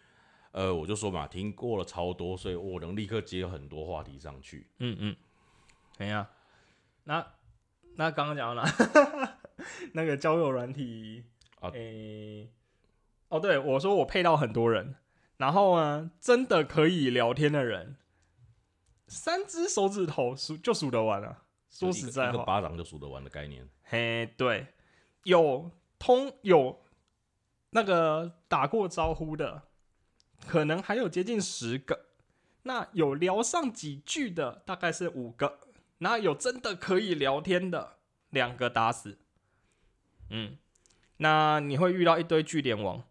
[0.52, 4.68] 呃，我就说嘛，听过了超多，所以我能立刻接很多话题上去。
[4.80, 5.16] 嗯嗯，
[5.98, 6.28] 怎样？
[7.06, 7.26] 那
[7.96, 9.38] 那刚刚讲到哪？
[9.94, 11.26] 那个交友软体
[11.60, 12.50] 啊诶、
[13.30, 14.96] 哦，对我说我配到很多人，
[15.38, 17.98] 然后呢，真的可以聊天的人，
[19.08, 21.44] 三只手指头数就数得完了。
[21.70, 23.68] 说实在话，巴掌就数得完的概念。
[23.84, 24.68] 嘿，对，
[25.24, 26.82] 有通有
[27.70, 29.64] 那个打过招呼的，
[30.48, 32.06] 可能还有接近十个。
[32.64, 35.60] 那有聊上几句的，大概是五个。
[36.00, 37.98] 那有真的可以聊天的，
[38.30, 39.18] 两个打死。
[40.30, 40.58] 嗯，
[41.18, 43.04] 那你会遇到一堆据点王。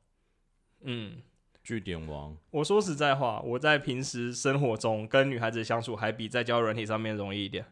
[0.80, 1.20] 嗯，
[1.62, 7.66] 据点王，我说实在话，我在平时生活中跟女孩子相处，还比在交友软体上面容易一点。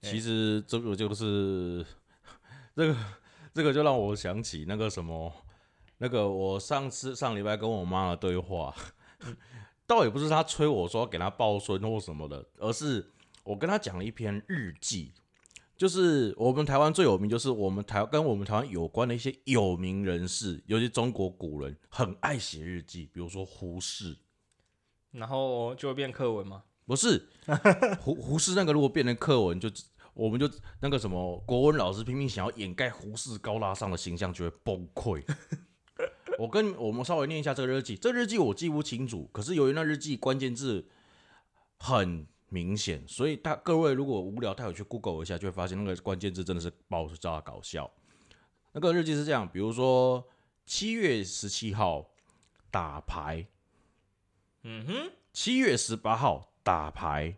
[0.00, 1.84] 其实这个就是
[2.74, 2.96] 这个
[3.52, 5.32] 这个就让我想起那个什么，
[6.04, 8.74] 那个我上次上礼拜跟我妈的对话，
[9.88, 13.10] 倒也不是她催我说给她抱孙或什么的，而是
[13.42, 15.14] 我跟她讲了一篇日记，
[15.78, 24.18] 就是我们台湾最有名，就是我们台跟我们台湾有关的一些有名人士，尤其中国古人很爱写日记，比如说胡适。
[25.12, 26.64] 然后就会变课文吗？
[26.84, 27.30] 不是
[27.98, 29.70] 胡胡适那个，如果变成课文，就
[30.12, 30.46] 我们就
[30.80, 35.24] 那个什么国文老师拼命想要掩盖胡适高大上的形象，就会崩溃。
[36.38, 40.86] 我跟我们稍微念一下这个日记，这个日记我记不清楚，可是由于那日记关键字
[41.78, 47.90] 很明显，所以大各位如果无聊，太有去 Google 一下，就会发现那个关键字真的是爆炸搞笑。
[48.72, 50.28] 那个日记是这样，比如说
[50.66, 52.10] 七月十七号
[52.70, 53.46] 打牌，
[54.62, 57.36] 嗯哼，七月十八号打牌，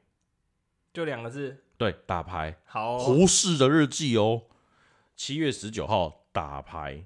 [0.93, 1.65] 就两个字。
[1.77, 2.59] 对，打牌。
[2.65, 4.45] 好哦、胡适的日记哦，
[5.15, 7.05] 七月十九号打牌，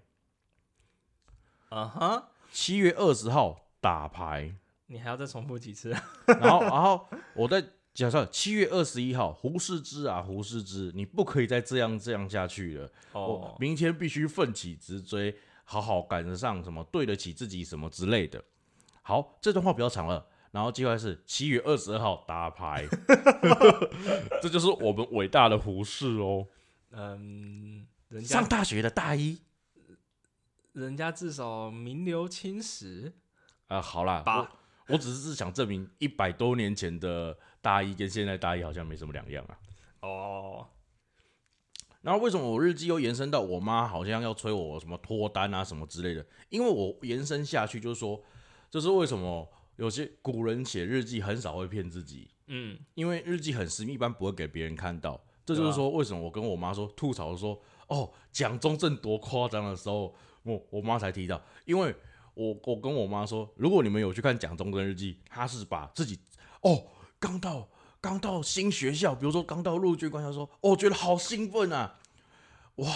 [1.70, 4.54] 啊哈，七月二十号打牌，
[4.86, 5.90] 你还要再重复几次？
[6.26, 12.90] 然后然后我再假设七月二十一号，胡适之啊，胡适之，你不可以再这样这样下去了。
[13.12, 18.42] 我哦，明天必须奋起直追，好好赶得上什么，对得起自己什么之类的。
[19.02, 20.26] 好，这段话比较长了。
[20.50, 22.84] 然后接下来是七月二十二号打牌，
[24.42, 26.48] 这就是我们伟大的胡适哦。
[26.90, 29.38] 嗯，人家上大学的大一
[30.72, 33.12] 人家至少名留青史
[33.66, 39.58] 啊、好啦，我我只是想证明一百多年前的大一跟现在大一好像没什么两样啊。
[40.02, 40.66] 哦，
[42.00, 46.26] 然后为什么我日记又延伸到我妈好像要催我什么脱单啊什么之类的？
[46.48, 48.20] 因为我延伸下去就是说，
[48.70, 55.22] 这是为什么有些古人写日记很少会骗自己，嗯，因为日记很私密，一般不会给别人看到。
[55.46, 61.94] 这就是说，为什么我跟我妈说吐槽说，哦，蒋中正多夸张的时候，我我妈才提到，因为
[62.34, 66.18] 我我跟我妈说，如果你们有去看蒋中正日记，他是把自己
[66.62, 66.86] 哦
[67.18, 67.68] 刚到
[68.00, 71.98] 刚到新学校，比如说刚到陆军官校说，哦，觉得好兴奋啊，
[72.76, 72.86] 哇，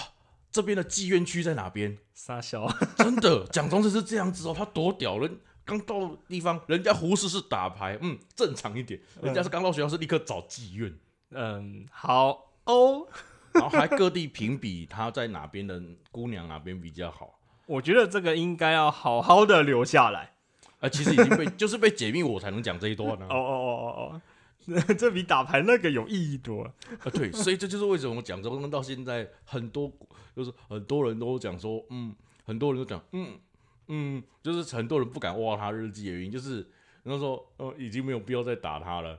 [0.51, 1.99] 这边的妓院区在哪边？
[2.15, 5.41] 傻笑， 真的，蒋中正是这样子哦，他多屌人。
[5.67, 9.01] 刚到地方，人家胡适是打牌，嗯，正常一点。
[9.23, 10.95] 人家是刚到学校是立刻找妓院，
[11.31, 13.09] 嗯，好哦，
[13.55, 17.39] 然后还各地评比他在哪边的姑娘哪边比较好。
[17.67, 20.35] 我觉得这个应该要好好的留下来。
[20.81, 24.21] 啊，其实已经被 就是被解密，我才能讲这一段呢、哦哦哦哦
[24.77, 26.75] 哦，这比打牌那个有意义多了。
[26.99, 29.91] 啊，对，所以这就是为什么讲中正到现在很多
[30.37, 32.15] 就是很多人都讲说，嗯，
[32.45, 33.39] 很多人都讲，嗯
[33.89, 36.67] 嗯，就是很多人不敢挖他日记的原因，就是
[37.03, 39.19] 然后说，哦，已经没有必要再打他了。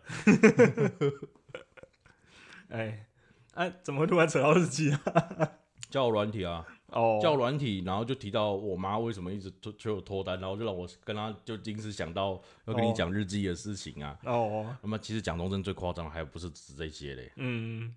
[2.69, 3.07] 哎，
[3.55, 4.99] 哎、怎么会突然扯到日记啊？
[5.89, 14.17] 交友软体啊，哦，交友软体，然后就提到我妈为什么一直催催我脱单，然后就让我跟她就临时想到要跟你哦讲日记的事情啊。
[14.25, 17.95] 哦，那么其实蒋中正最夸张的还不是指这些嘞，嗯，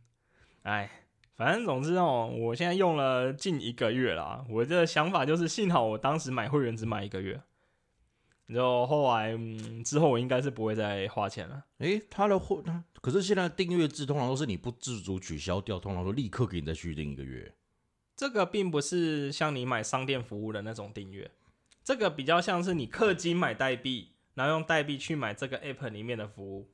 [0.63, 0.89] 哎，
[1.35, 4.45] 反正总之哦，我现在用了近一个月啦。
[4.49, 7.41] 我的想法就是，幸好我当时买会员只买一个月，
[8.49, 11.65] 然后后来嗯之后我应该是不会再花钱了。
[11.79, 17.55] 诶，他的货，他可是现在订阅制通常都是你不自主取消掉，通常都立刻给你再续订一个月。
[18.17, 21.31] 这个并不是像你买商店服务的那种订阅，
[21.85, 26.71] 这个比较像是你氪金买代币，然后用代币去买这个 app 里面的服务。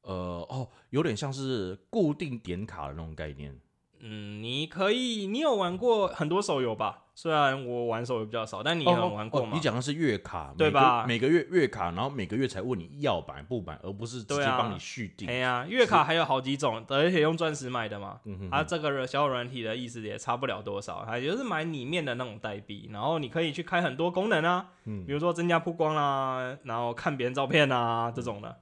[0.00, 0.14] 呃，
[0.50, 3.60] 哦，有点像是固定点卡的那种概念。
[4.00, 7.03] 嗯，你可以，你有玩过很多手游吧？
[7.16, 9.50] 虽然我玩手游比较少，但你有玩过吗？
[9.52, 11.28] 哦你讲的是月卡，对吧每个？
[11.28, 15.28] 月月卡，然后每个月才问你要买不买，而不是直接帮你续订。
[15.28, 18.20] 哎呀，月卡还有好几种，而且用钻石买的嘛。
[18.24, 28.58] 嗯哼它、这个小软体的意思也差不了多少，它就是买里面的那种代币，然后你可以去开很多功能啊，嗯比如说增加曝光啦，然后看别人照片啊这种的。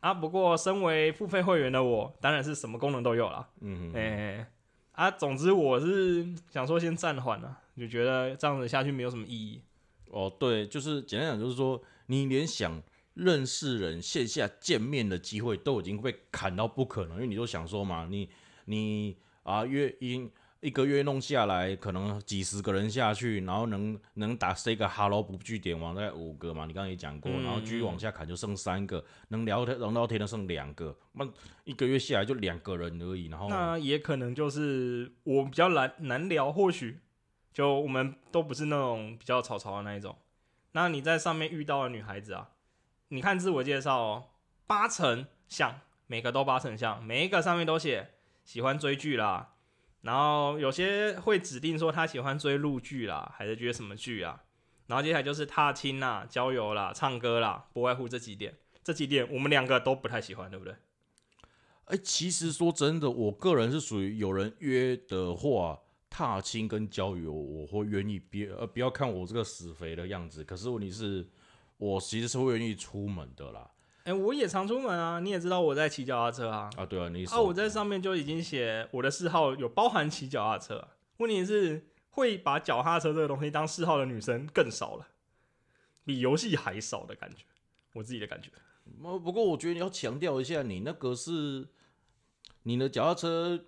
[0.00, 3.48] 啊，不过身为付费会员的我，当然是什么功能都有啦。
[3.60, 4.46] 嗯哼哎、
[4.96, 9.60] 啊，总之我是想说先暂缓了，就觉得这样子下去没有什么意义。
[10.10, 12.82] 哦，对，就是简单讲，就是说你连想
[13.12, 18.30] 认识人、线下见面的机会都已经被砍到不可能，因为你就想说嘛，你
[18.64, 20.30] 你啊约已经
[20.66, 31.24] 一个月弄下来，可能几十个人下去，然后能能打 say 个 hello 不据点王大概五个嘛，你刚刚也讲过，嗯然后继续往下砍就剩三个，能聊天能聊天的剩两个，那
[31.62, 36.98] 一个月下来就两个人而已，然后那也可能就是我比较难难聊，或许
[37.52, 40.16] 就我们都不是那种比较吵吵的那一种。
[40.72, 42.48] 那你在上面遇到的女孩子啊，
[43.10, 44.24] 你看自我介绍哦，
[44.66, 48.10] 八成像，每个都八成像，每一个上面都写
[48.44, 49.52] 喜欢追剧啦，
[50.06, 54.44] 然后有些会指定说他喜欢追陆剧啦，还是追什么剧啊，
[54.86, 58.56] 然后接下来就是踏青啦、郊游啦、唱歌啦，不外乎这几点。
[58.84, 60.76] 这几点我们两个都不太喜欢，对不对？
[61.86, 71.28] 哎、其实说真的，我个人是属于有人约的话，踏青跟郊游，我会愿意别呃不要看我这个死肥的样子，可是问题是，
[71.78, 73.68] 我其实是会愿意出门的啦。
[74.06, 76.70] 哎、我也常出门啊，你也知道我在骑脚踏车啊。
[76.76, 80.88] 啊，对啊，你啊，我在上面就已经写我的嗜好有包含骑脚踏车啊、
[81.18, 85.08] 问题是会把脚踏车这个东西当嗜好的女生更少了，
[86.04, 87.44] 比游戏还少的感觉，
[87.94, 88.50] 我自己的感觉。
[89.02, 91.66] 呃不过我觉得你要强调一下，你那个是
[92.62, 93.64] 你的脚踏车。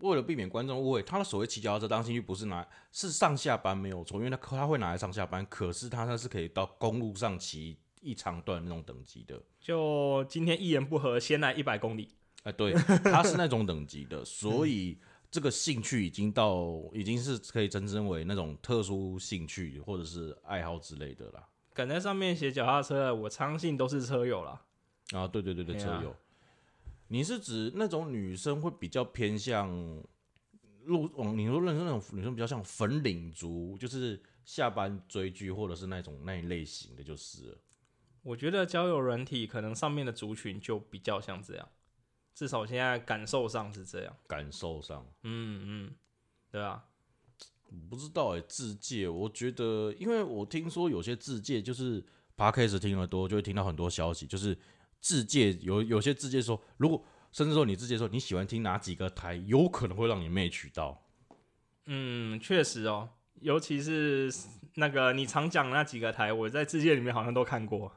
[0.00, 7.76] 为了避免观众误会，他的所谓骑脚踏车当兴趣不是拿是上下班没有错，因为他他会拿来上下班，可是他那是可以到公路上骑
[8.06, 9.42] 一长段那种等级的。
[9.60, 12.08] 就今天一言不合，先来一百公里。
[12.44, 14.96] 哎，对，他是那种等级的，所以
[15.30, 21.48] 这个兴趣已经到，已经是可以增称为那种特殊兴趣或者是爱好之类的啦。
[21.74, 24.62] 敢在上面写脚踏车的，我相信都是车友啦。
[25.10, 26.14] 啊，对对对对，车友，
[27.08, 29.68] 你是指那种女生会比较偏向
[30.84, 37.58] 路往你说认识那种女生比较像粉领族，就是下班追剧或者是那种那一类型的，就是了
[38.26, 41.68] 我觉得交友软体可能上面的族群就比较像这样，
[42.34, 44.16] 至少现在感受上是这样。
[44.26, 45.06] 感受上。
[45.22, 45.94] 嗯嗯，
[46.50, 46.86] 对啊，
[47.70, 52.04] 我不知道哎、自介，我觉得，因为我听说有些自介就是
[52.36, 54.58] podcast 听得多，就会听到很多消息，就是
[55.00, 61.00] 自介有有些自介说，如果甚至说你自介说你喜欢听哪几个台，有可能会让你妹取到。
[61.84, 64.28] 嗯，确实哦，尤其是
[64.74, 67.92] 那个你常讲那几个台，我在字介里面好像都看过。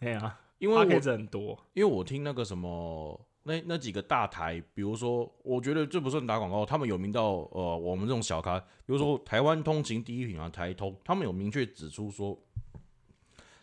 [0.00, 12.38] 哎呀，因为我很多，因为我听那个什么那那几个大台，比如说，我觉得这不算打广告，他们有名到呃我们这种小咖，比如说台湾通勤第一品啊台通，他们有明确指出说，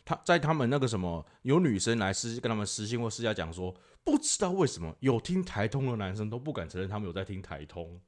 [0.06, 3.73] 他在他们那个什么有女生来私跟他们私信或私下讲说，
[4.04, 8.00] 不知道为什么有听台通的男生都不敢承认他们有在听台通，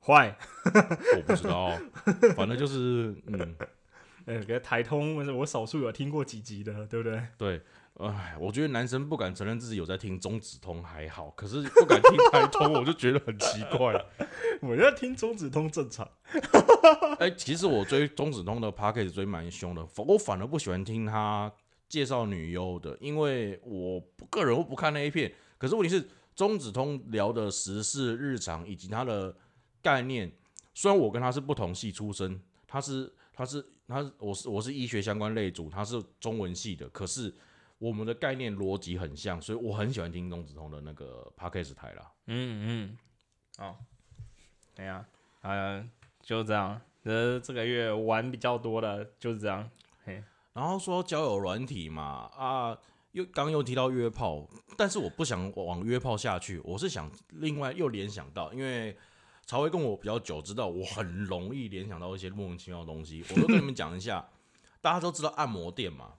[0.00, 0.36] 坏。
[1.16, 1.76] 我不知道，
[2.36, 3.56] 反正就是嗯
[4.26, 7.22] 呃，给台通，我少数有听过几集的，对不对？
[7.38, 7.60] 对。
[7.98, 13.92] 哎，我觉得男生不敢承认自己有在听中子通还好，可是不敢听台通，我就觉得很奇怪。
[14.62, 16.08] 我觉得听中子通正常。
[17.18, 21.52] 哎、其实我追中子通的 p a c k a g e 追蛮凶的，我反而不喜欢听他
[21.86, 25.30] 介绍女优的，因为我个人我不看那一片。
[25.58, 29.36] 可是问题是，中子通聊的时事、日常以及他的
[29.82, 30.32] 概念，
[30.72, 37.32] 虽然我跟他是不同系出身，他是他是他是我是我是医学相关类组，他是中文系的，可是
[37.78, 42.10] 我们的概念逻辑很像，所以我很喜欢听钟子通的那个 p a c k a g e 台啦。
[42.26, 42.96] 嗯
[43.58, 43.76] 嗯，哦，
[44.74, 45.04] 对呀，
[45.42, 45.86] 呃，
[46.22, 46.80] 就这样。
[47.04, 49.68] 呃，这个月玩比较多的就是这样。
[50.04, 52.78] 嘿然后说交友软体嘛，啊，
[53.10, 58.96] 又刚又提到约炮，但是我不想往约炮下去，我是想另外又联想到，因为
[59.52, 64.26] 曹威跟我比较久，知道我很容易联想到一些莫名其妙的东西，我都跟你们讲一下。
[64.80, 66.14] 大家都知道按摩店嘛，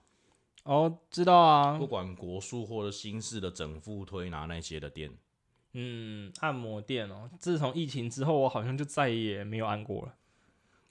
[0.62, 1.84] 哦，知道啊不。
[1.84, 5.10] 管国术或者新式的整腹推拿那些的店，
[5.72, 10.14] 嗯，按摩店哦，自从疫情之后，我好像就再也没有按过了。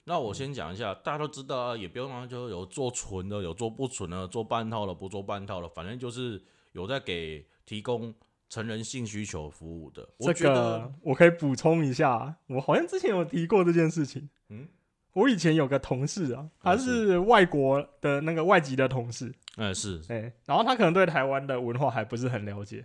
[0.04, 8.14] 那我先讲一下，大家都知道啊，也不用让就有做纯的，有做不纯的，做半套的，不做半套的，反正就是有在给提供
[8.48, 10.08] 成人性需求服务的。
[10.18, 14.28] 我这觉得个我可以补充一下，我好像之前有提过这件事情。
[14.48, 14.68] 嗯，
[15.12, 22.84] 我以前有个同事啊，他啊是外国的那个外籍的同事，嗯，是哎、然后他可能对台湾的文化还不是很了解。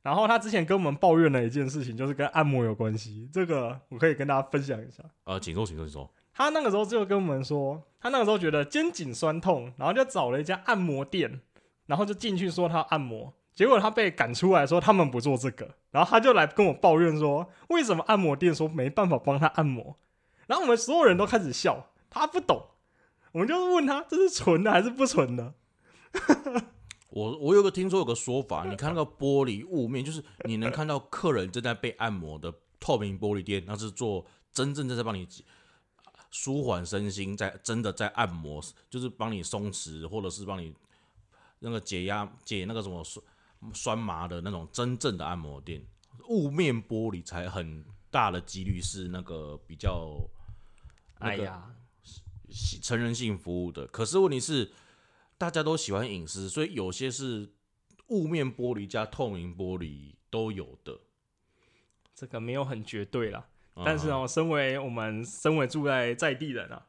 [0.00, 3.28] 然后他之前跟我们抱怨了一件事情，就是跟按摩有关系。
[3.32, 5.02] 这个我可以跟大家分享一下。
[5.24, 6.10] 呃，请说，请说，请说。
[6.32, 11.40] 他那个时候就跟我们说，他那个时候觉得肩颈酸痛，然后就找了一家按摩店，
[11.86, 19.98] 然后就进去说他按摩，结果他被赶出来说他们不做这个，然后他就来跟我抱怨说，为什么按摩店说没办法帮他按摩，
[20.46, 22.68] 然后我们所有人都开始笑，他不懂，
[23.34, 25.54] 我们就问他这是纯的还是不纯的，
[27.10, 35.26] 我我有个听说有个说法，你看那个玻璃雾面，就是你能看到客人正在被按摩的透明玻璃店，那是做真正在帮你
[36.30, 40.72] 舒缓身心，在真的在按摩，就是帮你松弛，或者是帮你
[41.58, 43.02] 那个解压解那个什么
[43.60, 45.84] 酸酸麻的那种真正的按摩店。
[46.28, 50.18] 雾面玻璃才很大的几率是那个比较
[51.20, 51.74] 那个哎呀，
[52.82, 53.86] 成人性服务的。
[53.86, 54.70] 可是问题是，
[55.38, 57.50] 大家都喜欢隐私，所以有些是
[58.08, 60.98] 雾面玻璃加透明玻璃都有的。
[62.14, 63.46] 这个没有很绝对啦。
[63.74, 66.87] 啊但是哦，身为我们身为住在在地人啊，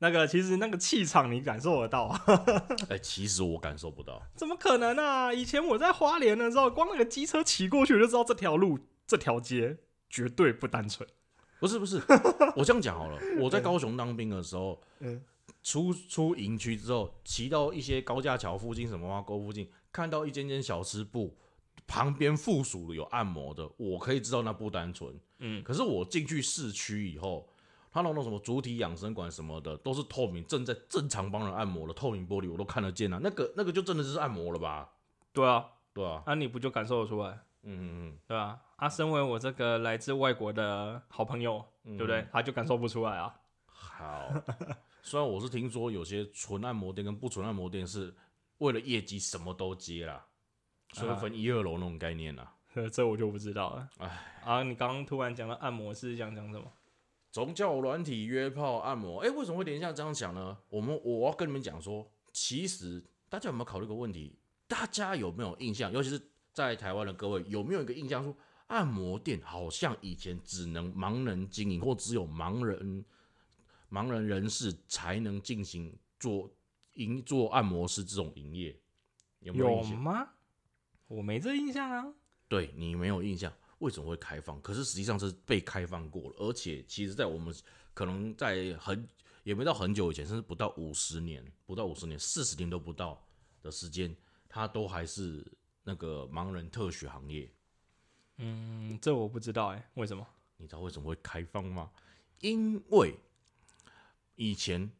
[0.00, 2.24] 那个其实那个气场你感受得到啊。
[2.88, 4.22] 哎、其实我感受不到。
[4.34, 5.32] 怎么可能啊？
[5.32, 9.78] 以前我在花莲的时候，光那个机车骑过去，我就知道这条路、这条街
[10.08, 11.08] 绝对不单纯。
[11.60, 12.00] 不是不 是，
[12.54, 13.18] 我这样讲好了。
[13.40, 15.20] 我在高雄当兵的时候，嗯
[15.62, 21.36] 出出营区之后，骑到一些高架桥附近、什么花沟附近，看到一间间小吃部，
[21.88, 25.12] 旁边附属有按摩的，我可以知道那不单纯。
[25.40, 27.48] 嗯，可是我进去市区以后，
[27.90, 33.18] 他那种什么主体养生馆什么的，都是透明，正在正常帮人按摩的透明玻璃，我都看得见啊。
[33.22, 34.90] 那个那个就真的是按摩了吧？
[35.32, 37.30] 对啊，对啊，那、你不就感受得出来，
[37.62, 38.88] 嗯嗯嗯对啊、啊？
[38.88, 42.26] 身为我这个来自外国的好朋友，嗯，对不对？
[42.32, 43.34] 他就感受不出来啊。
[43.66, 44.30] 好，
[45.02, 48.14] 虽然我是听说有些纯按摩店跟不纯按摩店是
[48.58, 50.26] 为了业绩什么都接啦，
[50.92, 52.54] 所以啊分一二楼那种概念啦。
[52.74, 53.88] 呃 这我就不知道了。
[53.98, 54.06] 哎，
[54.44, 56.70] 啊，你刚刚突然讲到按摩是想讲什么？
[57.30, 60.56] 从叫软体、约炮、按摩，哎、为什么会联想这样讲呢？
[60.68, 64.34] 我们我要跟你们讲说，其实大家有没有考虑个问题？
[64.66, 65.92] 大家有没有印象？
[65.92, 66.20] 尤其是
[66.52, 68.34] 在台湾的各位有没有一个印象说，
[68.68, 73.04] 按摩店好像以前只能盲人经营，或只有盲人
[73.90, 76.50] 盲人人士才能进行做
[76.94, 78.78] 营做按摩师这种营业？
[79.40, 79.98] 有没有有印象？
[79.98, 80.28] 吗？
[81.06, 82.12] 我没这印象啊。
[82.48, 84.60] 对你没有印象，为什么会开放？
[84.60, 87.54] 可是实际上是被开放过了，而且其实，在我们
[87.94, 89.08] 可能在很
[89.44, 93.24] 也没到很久以前，甚至不到五十年，不到五十年，四十年都不到
[93.62, 94.14] 的时间，
[94.48, 95.46] 它都还是
[95.84, 97.50] 那个盲人特许行业。
[98.36, 100.26] 嗯，这我不知道哎、为什么？
[100.56, 101.90] 你知道为什么会开放吗？
[102.40, 103.14] 因为
[104.34, 104.90] 以前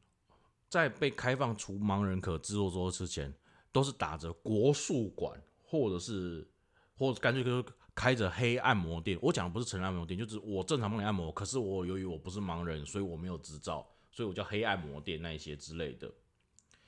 [0.68, 3.32] 在被开放除盲人可制作桌之前，
[3.70, 6.48] 都是打着国术馆，或者是
[6.96, 7.64] 或者干脆就是
[7.98, 9.18] 开着黑按摩店。
[9.20, 16.08] 我讲的不是成人按摩店，就是我正常帮你按摩，可是我由于我不是盲人，所以我没有执照，所以我叫黑按摩店那一些之类的。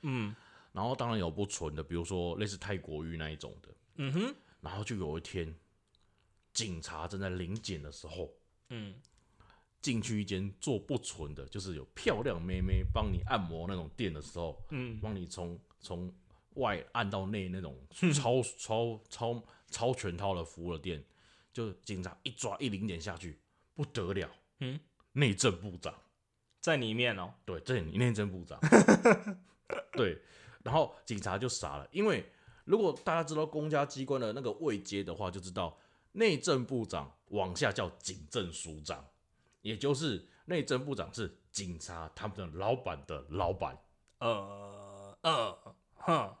[0.03, 0.33] 嗯
[0.71, 3.67] 然后当然有不纯的，比如说类似泰国浴那一种的。
[3.95, 5.53] 嗯哼，然后就有一天，
[6.53, 8.33] 警察正在临检的时候，
[8.69, 8.95] 嗯
[9.81, 16.09] 进去一间做不纯的，就是有漂亮妹妹帮你按摩那种店的时候，嗯，帮你从从
[16.55, 17.77] 外按到内那种
[18.13, 21.03] 超超超超全套的服务的店，
[21.53, 23.39] 就警察一抓一零点下去，
[23.73, 24.29] 不得了，
[24.59, 24.79] 嗯，
[25.13, 25.93] 内政部长，
[26.59, 28.59] 在里面哦、对，这里内政部长，
[29.93, 30.21] 对，
[30.63, 32.29] 然后警察就傻了，因为
[32.65, 35.77] 如果大家知道公家机关的那个位阶的话，就知道
[36.11, 39.05] 内政部长往下叫警政署长，
[39.61, 43.77] 也就是内政部长是警察他们的老板的老板。
[44.19, 46.35] 呃呃哼，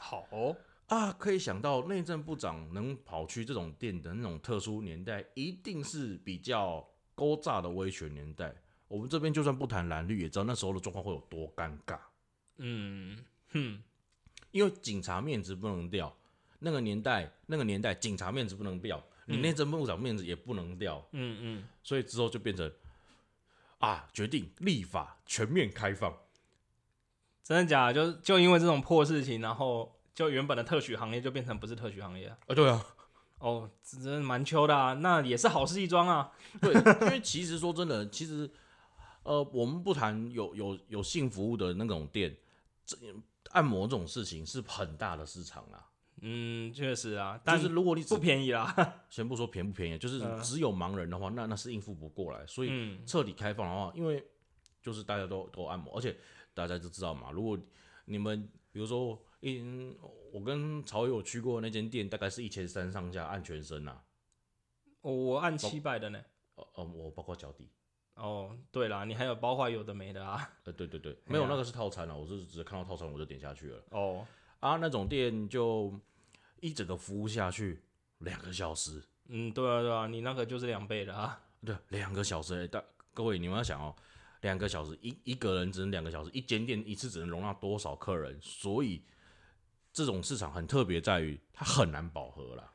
[0.00, 0.56] 好哦、
[0.88, 1.12] 啊。
[1.12, 6.84] 可以想到内政部长能跑去这种店的那种特殊年代，一定是比较
[7.14, 8.52] 勾诈的威权年代。
[8.88, 11.96] 我们这边就算不谈蓝绿，也知道那时候的状况会有多尴尬。
[12.56, 13.80] 嗯哼，
[14.50, 16.12] 因为警察面子不能掉，
[16.58, 22.68] 那个年代，那个年代警察面子不能掉，你内政部长面子也不能掉，嗯嗯，所以之后就变成
[23.78, 26.12] 啊，决定立法全面开放。
[27.50, 27.92] 真的假的？
[27.92, 32.86] 就就因为这种破事情，然后就原本的特许行业就变成不是特许行业啊啊，对啊，
[33.40, 36.30] 哦，真的蛮秋的啊，那也是好事一桩啊。
[36.60, 38.48] 对，因为其实说真的，其实
[39.24, 42.36] 呃，我们不谈有有有性服务的那种店，
[42.86, 42.96] 这
[43.50, 45.90] 按摩这种事情是很大的市场啊。
[46.20, 48.72] 嗯，确实啊，但但是如果你只不便宜啦。
[49.10, 54.24] 先不说便不便宜，就是嗯只有盲人的话，那那是应付不过来，所以嗯彻底开放的话，因为
[54.80, 56.16] 就是大家都都按摩，而且
[56.54, 57.58] 大家都知道嘛，如果
[58.04, 59.94] 你们比如说，嗯，
[60.32, 64.00] 我跟曹友去过那间店，大概是一千三上下按全身呐、
[65.00, 66.20] 我我按七百的呢。
[66.56, 67.70] 哦哦，我包括脚底，
[68.14, 70.50] 哦，对啦，你还有包括有的没的啊。
[70.64, 73.82] 呃，对对对， 没有那个是套餐了，我是直接看到套餐我就点下去了。
[73.90, 74.26] 哦，
[74.58, 75.98] 啊，那种店就
[76.60, 77.82] 一整个服务下去
[78.18, 81.40] 两个小时，嗯，对啊对啊，你那个就是两倍的啊。
[81.64, 82.82] 对，两个小时、欸，大
[83.14, 83.94] 各位你们要想哦，
[84.40, 89.02] 两个小时一一个人只能两个小时，一间店一次只能容纳多少客人，所以
[89.92, 92.72] 这种市场很特别在于它很难饱和啦。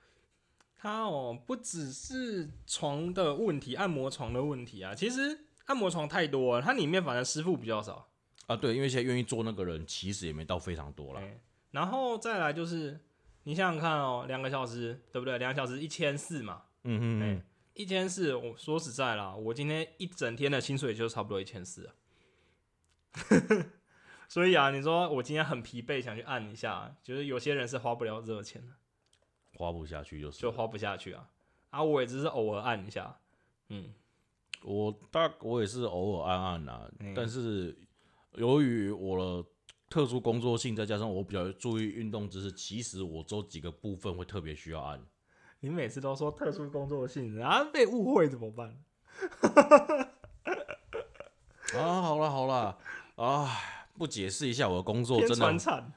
[0.77, 8.07] 它哦，不只是床的问题，按摩床的问题啊，其实按摩床太多了，它里面反正师傅比较少。
[8.45, 11.21] 啊，对，因为现在愿意做那个人其实也没到非常多啦。
[11.21, 11.39] 哎
[11.71, 12.97] 然后再来就是，
[13.43, 15.37] 你想想看哦，两个小时，对不对？
[15.37, 17.43] 两个小时一千四嘛，嗯哼哎
[17.75, 21.93] 一千四，我说实在啦，我今天一整天的薪水就差不多一千四啊。
[24.27, 28.73] 所以啊，你说我今天很疲惫，想去按一下，就是有些人是花不了这个钱的，
[29.57, 30.39] 花不下去就是。
[30.39, 31.29] 就花不下去啊。
[31.69, 33.19] 啊，我也只是偶尔按一下，
[33.67, 33.93] 嗯，
[34.63, 37.77] 我大我也是偶尔按按啦，嗯但是
[38.35, 39.49] 由于我的
[39.89, 45.05] 特殊工作性，再加上我比较注意运动知识，其实我这几个部分会特别需要按。
[45.65, 48.77] 你每次都说特殊工作性质啊，被误会怎么办？
[51.75, 52.77] 啊，好了好了，
[53.15, 53.49] 啊，
[53.97, 55.91] 不解释一下我的工作真的很惨，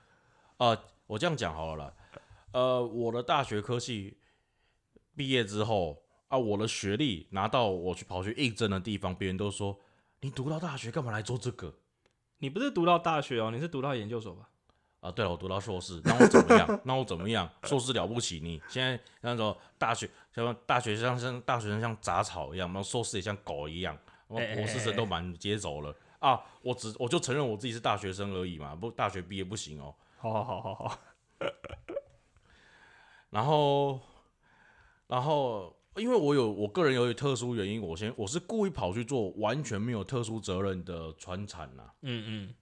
[0.56, 1.92] 啊，我这样讲好了啦。
[2.52, 4.16] 呃，我的大学科系
[5.14, 9.78] 毕业之后啊，我的学历拿到我去跑去应征的地方，别人都说
[10.22, 11.74] 你读到大学干嘛来做这个？
[12.38, 14.48] 你不是读到大学哦，你是读到研究所吧？
[15.00, 16.80] 啊，对了，我读到硕士，那我怎么样？
[16.84, 17.48] 那我怎么样？
[17.62, 18.60] 硕士了不起你？
[18.68, 23.96] 现在那种大学，像大学像像大学生像杂草一样，然后硕士也像狗一样，
[24.28, 26.40] 然后博士生都满接走了啊！
[26.62, 29.94] 我只我就承认我自己是大学生而已嘛，不大学毕业不行哦。
[30.16, 30.98] 好好好好好，
[33.30, 34.00] 然后，
[35.06, 41.84] 然后，因为我有我个人由于特殊原因，我先我是故意跑去做完全没有特殊责任的船产呐。
[42.02, 42.54] 嗯嗯，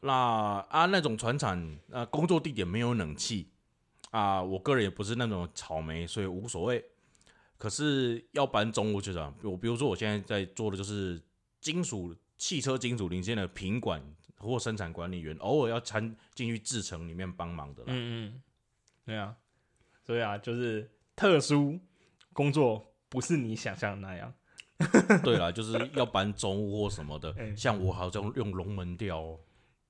[0.00, 0.14] 那
[0.68, 3.48] 啊那种船厂啊，工作地点没有冷气
[4.10, 6.84] 啊，我个人也不是那种草莓，所以无所谓。
[7.58, 11.20] 可是要搬重物就这样，我比如说我现在在做的就是
[11.60, 14.02] 金属汽车金属零件的品管
[14.38, 17.88] 或生产管理员，偶尔要参进去制程里面帮忙的啦。
[17.88, 18.42] 嗯嗯，
[19.04, 19.36] 对啊，
[20.02, 21.78] 所以啊，就是特殊
[22.32, 24.32] 工作不是你想象的那样。
[25.22, 29.40] 对啦，就是要搬重物或什么的，嗯像我好像用龙门吊、哦，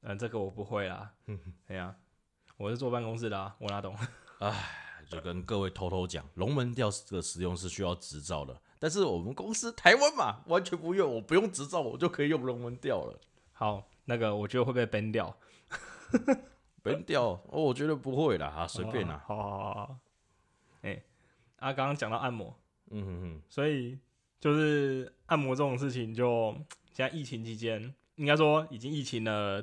[0.03, 1.13] 嗯，这个我不会啦。
[1.67, 1.95] 哎呀、
[2.57, 3.97] 我是坐办公室的啊，我哪懂？
[5.11, 13.19] 就跟各位偷偷讲，龙门吊的使用是需要执照的，但是我们公司台湾嘛，完全不用，我不用执照，我就可以用龙门吊了。
[13.53, 15.37] 好，那个我觉得会被 ban 掉。
[16.83, 19.23] 不用吊哦，我觉得不会啦，啊，随便啦。
[19.27, 19.99] 好好好好。
[20.83, 21.03] 哎、
[21.57, 22.57] 啊，刚刚讲到按摩，
[22.91, 23.99] 嗯哼哼，所以
[24.39, 26.55] 就是按摩这种事情就，
[26.93, 29.63] 现在疫情期间，应该说已经疫情了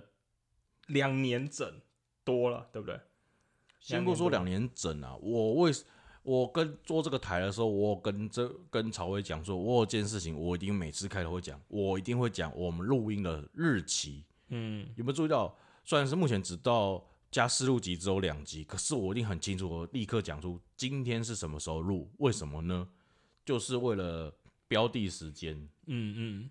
[0.88, 1.80] 两年整
[2.24, 3.00] 多了，对不对？
[3.80, 5.72] 先不说两年整啊，我为
[6.24, 14.26] 我跟做这个台的时候，我跟这跟曹伟讲说，我有件事情，我一定每次开头会讲，我一定会讲我们录音的日期。
[14.50, 15.58] 嗯，有没有注意到？
[15.86, 22.90] 虽然是目前只到加四录集只有两集，可是我一定很清楚，我立刻讲出今天是什么时候录，为什么呢？
[23.46, 24.34] 就是为了
[24.68, 26.50] 标的时间嗯嗯，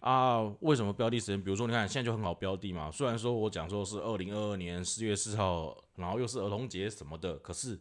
[0.00, 0.42] 啊。
[0.60, 1.42] 为什么标的时间？
[1.42, 2.90] 比如说，你看现在就很好标的嘛。
[2.90, 7.80] 虽然说我讲说是二零二二年四月四号，然后又是儿童节什么的，可是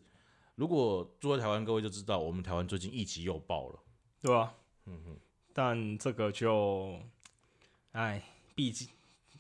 [0.56, 3.80] 如果住在台湾，各位就知道我们台湾最近疫情又爆了。
[4.22, 4.54] 对吧、
[4.86, 5.18] 嗯哼，
[5.54, 7.00] 但这个就，
[7.94, 8.22] 哎，
[8.54, 8.86] 必经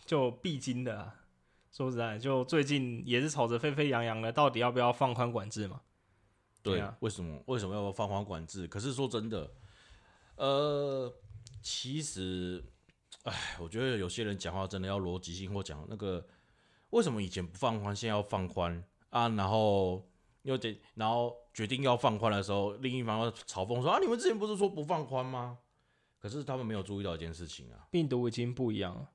[0.05, 1.15] 就必经的啊。
[1.69, 5.81] 说实在，就最近也是吵着沸沸扬扬的，到底要不要放宽管制嘛？
[6.63, 8.65] 对，对啊为什么为什么要放宽管制？
[8.67, 9.51] 可是说真的，
[10.37, 11.13] 呃，
[11.61, 12.63] 其实，
[13.23, 16.25] 哎，我觉得有些人讲话真的要逻辑性，或讲那个
[16.91, 19.29] 为什么以前不放宽，现在要放宽啊？
[19.29, 20.09] 然后
[20.43, 25.59] 又得，然后决定要放宽的时候，另一方要嘲讽说啊，你们之前不是说不放宽吗？
[26.19, 29.09] 可是他们没有注意到一件事情啊，病毒已经不一样了，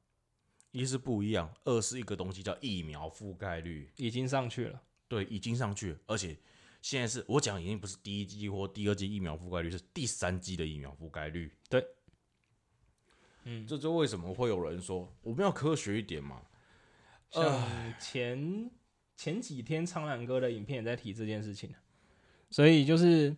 [0.70, 4.82] 一是不一样，二是一个东西叫疫苗覆盖率，已经上去了。
[5.07, 6.37] 对，已经上去了，而且
[6.80, 11.55] 现在是我讲已经不是第一季或第二季疫苗覆盖率，是第三季的疫苗覆盖率。
[11.68, 11.87] 对，
[13.45, 16.43] 嗯，这就为什么会有人说我们要科学一点嘛？
[17.31, 17.63] 像
[17.99, 18.71] 前
[19.17, 21.75] 前几天苍兰哥的影片也在提这件事情，
[22.51, 23.37] 所以就是，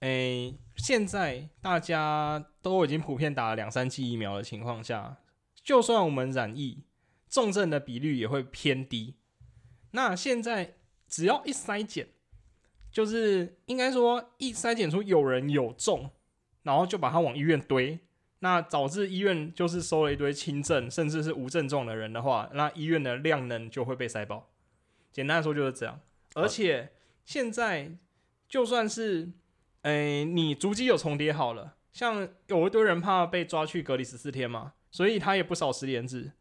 [0.00, 5.18] 诶、现在大家都已经普遍打了两三剂疫苗的情况下，
[5.62, 6.84] 就算我们染疫，
[7.28, 9.16] 重症的比率也会偏低。
[9.92, 10.76] 那现在
[11.08, 12.08] 只要一筛检，
[12.90, 16.10] 就是应该说一筛检出有人有中，
[16.62, 17.98] 然后就把他往医院堆，
[18.40, 24.50] 那导致医院就是收了一堆轻症甚至是无症状的人的话，那医院的量能就会被塞爆。
[25.12, 26.00] 简单来说就是这样。
[26.34, 26.90] 而且
[27.24, 27.96] 现在
[28.48, 29.30] 就算是，
[29.82, 36.32] 诶、你足迹有重叠好了，像有一堆人怕被抓去隔离十四天嘛，所以他也不少十连制。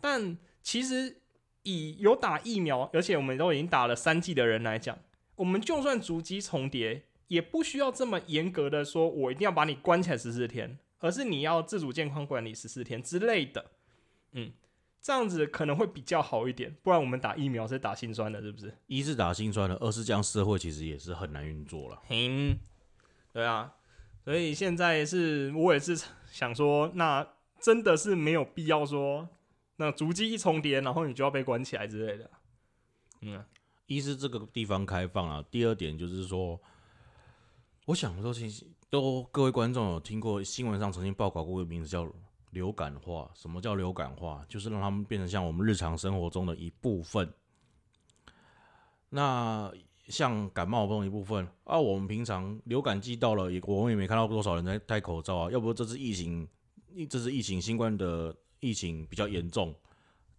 [0.00, 1.18] 但其实
[1.62, 4.98] 以有打疫苗，而且我们都已经打了三剂的人来讲，
[5.36, 13.72] 我们就算足迹重叠，也不需要这么严格的说，我一定要把你关起来十四天，而是你要自主健康管理十四天之类的。
[14.32, 14.52] 嗯，
[15.02, 18.72] 这样子可能会比较好一点，不然我们打疫苗是打心酸的，是不是？
[18.86, 22.00] 一是打心酸的，二是这样社会其实也是很难运作了。
[22.08, 22.56] 嗯，
[23.32, 23.74] 对啊，
[24.24, 26.00] 所以现在是我也是
[26.30, 27.26] 想说，那
[27.60, 29.28] 真的是没有必要说，
[29.76, 32.30] 那足迹一重叠，然后你就要被关起来之类的。
[33.20, 33.46] 嗯啊，
[33.86, 36.60] 一是这个地方开放啊，第二点就是说，
[37.86, 42.06] 我想说，其实都各位观众有听过新闻上曾经报道过一个名字叫
[42.50, 43.30] 流感化。
[43.32, 44.44] 什么叫流感化？
[44.50, 47.32] 就是让他们变成像我们日常生活中的一部分。
[49.08, 49.72] 那
[50.08, 55.50] 像感冒中的一部分啊，我们平常流感季到了，也我们也没看到多少人在戴口罩啊。
[55.50, 56.46] 要不这次疫情，
[57.08, 59.74] 这次疫情新冠的疫情比较严重，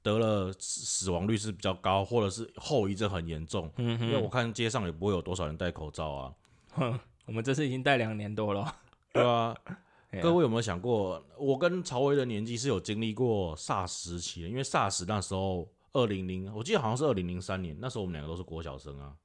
[0.03, 3.71] 得了死死亡率是比较高，或者是后遗症很严重。
[3.77, 6.33] 嗯因为我看街上也不会有多少人戴口罩啊，
[6.73, 8.75] 哼，我们这次已经戴两年多了。
[9.11, 9.55] 对啊。
[10.21, 14.47] 各位有没有想过，我跟曹威的年纪是有经历过 SARS 时期的？
[14.47, 19.15] 因为 SARS 那时候二零零，我记得好像是二零零三年，那时候我们两个都是国小生啊。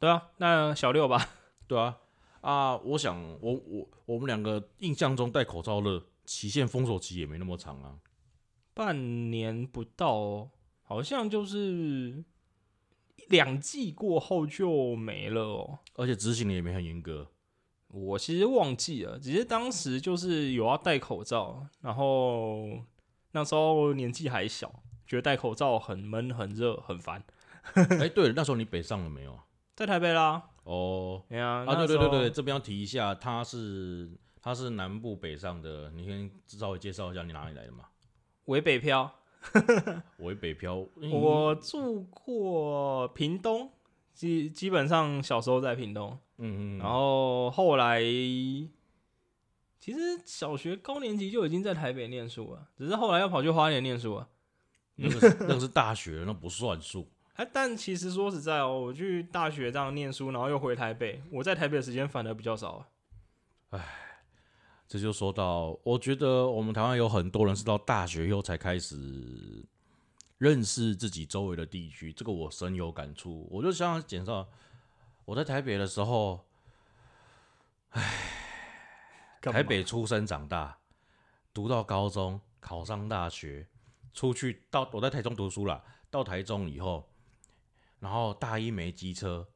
[0.00, 1.28] 对啊，那小六吧，
[1.68, 1.96] 对啊，
[2.40, 8.00] 啊，我想我我我们两个印象中戴口罩的期限封锁期也没那么长啊。
[8.74, 10.50] 半年不到哦，
[10.82, 12.24] 好像就是
[13.28, 15.78] 两季过后就没了哦。
[15.94, 17.28] 而且执行的也没很严格。
[17.92, 22.66] 我其实忘记了，只是当时就是有要戴口罩，然后
[23.32, 27.22] 那时候年纪还小，觉得戴口罩很闷、很热、很烦。
[27.74, 29.44] 哎、对了，那时候你北上了没有啊？
[29.76, 30.42] 在台北啦。
[30.64, 37.84] 哦，哎呀，啊，那时候对对对对，这边要提一下，他是他是南部北上的，你先稍微介绍一下你哪里来的嘛？
[38.46, 39.12] 为 北漂，
[40.18, 43.70] 我为北漂，嗯我住过屏东，
[44.12, 54.28] 基基本上小时候在屏东，嗯嗯，然后后来其实小学高年级就已经在台北念书了，只是后来要跑去花莲念书啊。
[54.94, 57.08] 那个是 那个是大学，那不算数。
[57.34, 62.86] 哎，但其实说实在哦，我去大学这样念书，然后又回台北，我在台北的时间反而比较少
[63.70, 63.82] 啊。
[64.86, 69.64] 这就说到，我觉得我们台湾有很多人是到大学以后才开始
[70.42, 73.46] 认识自己周围的地区，这个我深有感触。
[73.48, 74.48] 我就想介绍，
[75.24, 76.44] 我在台北的时候，
[77.92, 78.02] 干
[79.44, 80.76] 嘛台北出生长大，
[81.54, 83.68] 读到高中，考上大学，
[84.12, 87.08] 出去到我在台中读书了，到台中以后，
[88.00, 89.46] 然后大一没机车，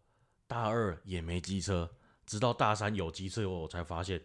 [0.47, 1.91] 大二也没机车，
[2.25, 4.23] 直到大三有机车以后，我才发现，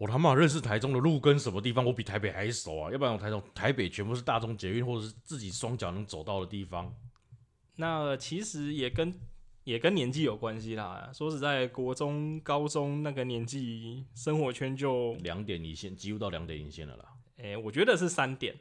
[0.00, 2.90] 我他妈认识台中的路跟什么地方，我比台北还熟啊！
[2.90, 6.90] 要不然我台中台北全部是大众捷运或者是自己双脚能走到的地方。
[7.76, 9.12] 那其实也跟
[9.64, 11.10] 也跟年纪有关系啦。
[11.12, 17.04] 说实在，国中、高中那个年纪，生活圈就，两点一线，几乎到两点一线了啦，
[17.36, 18.58] 哎、我觉得是三点。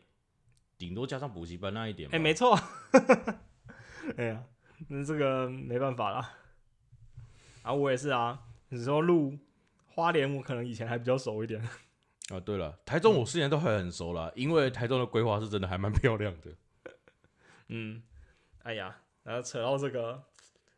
[0.77, 2.17] 顶多加上补习班那一点吧。
[2.17, 2.59] 哎、没错。
[4.17, 4.43] 哎呀，
[4.89, 6.33] 那这个没办法啦。
[7.61, 8.41] 啊，我也是啊。
[8.67, 9.37] 你说路
[9.93, 11.61] 花莲，我可能以前还比较熟一点。
[12.29, 16.51] 啊，对了，台中我之前都还很熟啦，因为台中的规划是真的还蛮漂亮的。
[17.69, 18.03] 嗯，
[18.63, 20.23] 哎呀，然后扯到这个，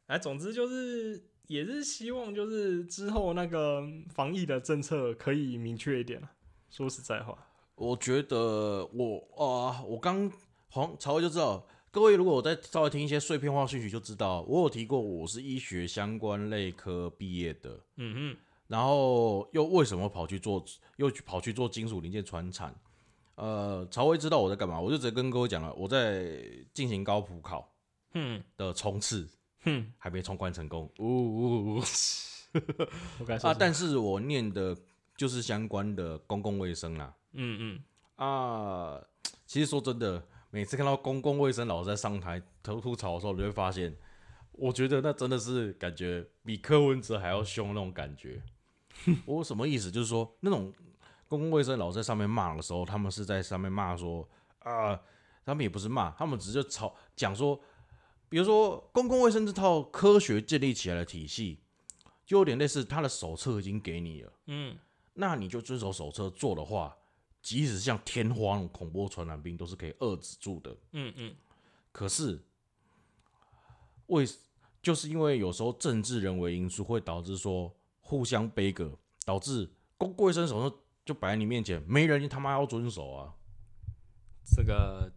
[0.07, 3.83] 哎，总之就是也是希望就是之后那个
[4.13, 6.31] 防疫的政策可以明确一点了。
[6.69, 7.37] 说实在话，
[7.75, 10.31] 我觉得我啊、我刚
[10.69, 18.37] 黄曹伟就知道，各位如果我再稍微听一些碎片化讯息，就知道我有提过我是医学相关类科毕业的，嗯
[18.71, 20.63] 然后又为什么跑去做，
[20.95, 22.73] 又去跑去做金属零件传产？
[23.35, 26.41] 呃，曹威知道我在干嘛，我就直接跟各位讲了，我在
[26.73, 27.69] 进行高普考
[28.55, 29.27] 的冲刺，
[29.65, 31.79] 哼，还没冲关成功，呜呜呜
[33.43, 33.53] 啊！
[33.59, 34.73] 但是我念的
[35.17, 37.75] 就是相关的公共卫生啦，嗯
[38.15, 39.01] 嗯，啊，
[39.45, 43.93] 其实说真的，每次看到公共卫生老师在上台吐吐槽的时候，你会发现，
[44.53, 48.41] 我觉得那真的是感觉比柯文哲还要凶那种感觉。
[49.25, 49.89] 我什么意思？
[49.91, 50.73] 就是说，那种
[51.27, 54.27] 公共卫生老师在上面骂的时候，他们是在上面骂说
[54.59, 54.99] 啊、
[55.45, 57.59] 他们也不是骂，他们只是吵讲说，
[58.29, 61.59] 比如说公共卫生这套科学建立起来的体系，
[62.25, 64.33] 就有点类似他的手册已经给你了。
[64.45, 64.77] 嗯，
[65.13, 66.95] 那你就遵守手册做的话，
[67.41, 70.77] 即使像天花那种恐怖传染病都是可以遏制住的。
[70.91, 71.35] 嗯嗯，
[71.91, 72.39] 可是
[74.07, 74.27] 为
[74.83, 83.33] 就是因为有时候政治人为因素会导致说互相背锅，导致公共卫生手册就摆在你面前，没人他妈要遵守啊。
[84.43, 85.11] 这个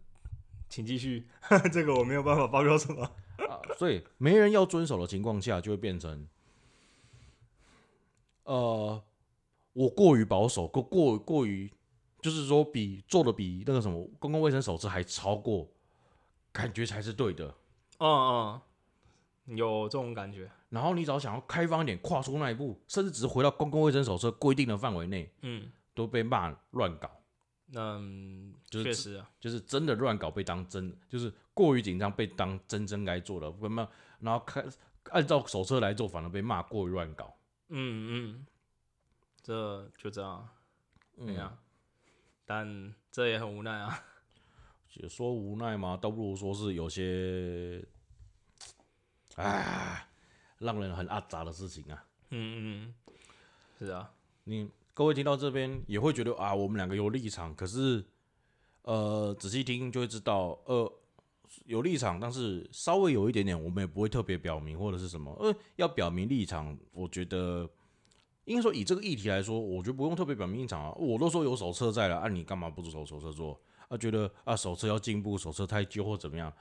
[0.69, 1.27] 请继续，
[1.73, 3.03] 这个我没有办法发表什么。
[3.37, 6.25] 啊，所以没人要遵守的情况下，就会变成，
[8.43, 9.03] 呃，
[9.73, 11.69] 我过于保守，过过过于，
[12.21, 15.69] 就是说比做的比那个什么公共卫生手册还超过，
[16.53, 17.53] 感觉才是对的。
[17.97, 18.61] 嗯
[19.47, 20.49] 嗯，有这种感觉。
[20.75, 27.09] 然后你只要想要开放一点，跨出那一步，甚至只是回到公共卫生手册规定的范围内，嗯，都被骂乱搞，
[27.73, 33.87] 嗯，就是确实啊，就是真的乱搞被当真，就是过于紧张被当真真该做的，不嘛，
[34.19, 34.61] 然后开
[35.11, 37.33] 按照手册来做，反而被骂过于乱搞。
[37.69, 38.45] 嗯嗯，
[39.41, 40.49] 这就这样，
[41.15, 41.27] 嗯。
[41.27, 41.57] 对呀、
[42.45, 44.03] 但这也很无奈啊。
[44.95, 47.83] 也说无奈嘛，倒不如说是有些，
[49.35, 50.07] 啊，
[50.59, 52.03] 让人很阿杂的事情啊。
[52.29, 52.93] 嗯嗯，
[53.77, 54.11] 是啊，
[54.45, 58.03] 你各位听到这边也会觉得啊，我们两个有立场，可是
[58.81, 60.91] 呃，仔细听就会知道，呃，
[61.65, 65.31] 有立场，但是稍微有一点点，我们也不会特别表明或者是什么。
[65.39, 67.69] 呃，要表明立场，我觉得
[68.45, 70.91] 应该说以这个议题来说，我觉得不用特别表明立场啊。
[70.97, 73.59] 我都说有手册在了，啊，你干嘛不做手册做？
[73.87, 76.51] 啊，觉得啊手册要进步，手册太旧或怎么样，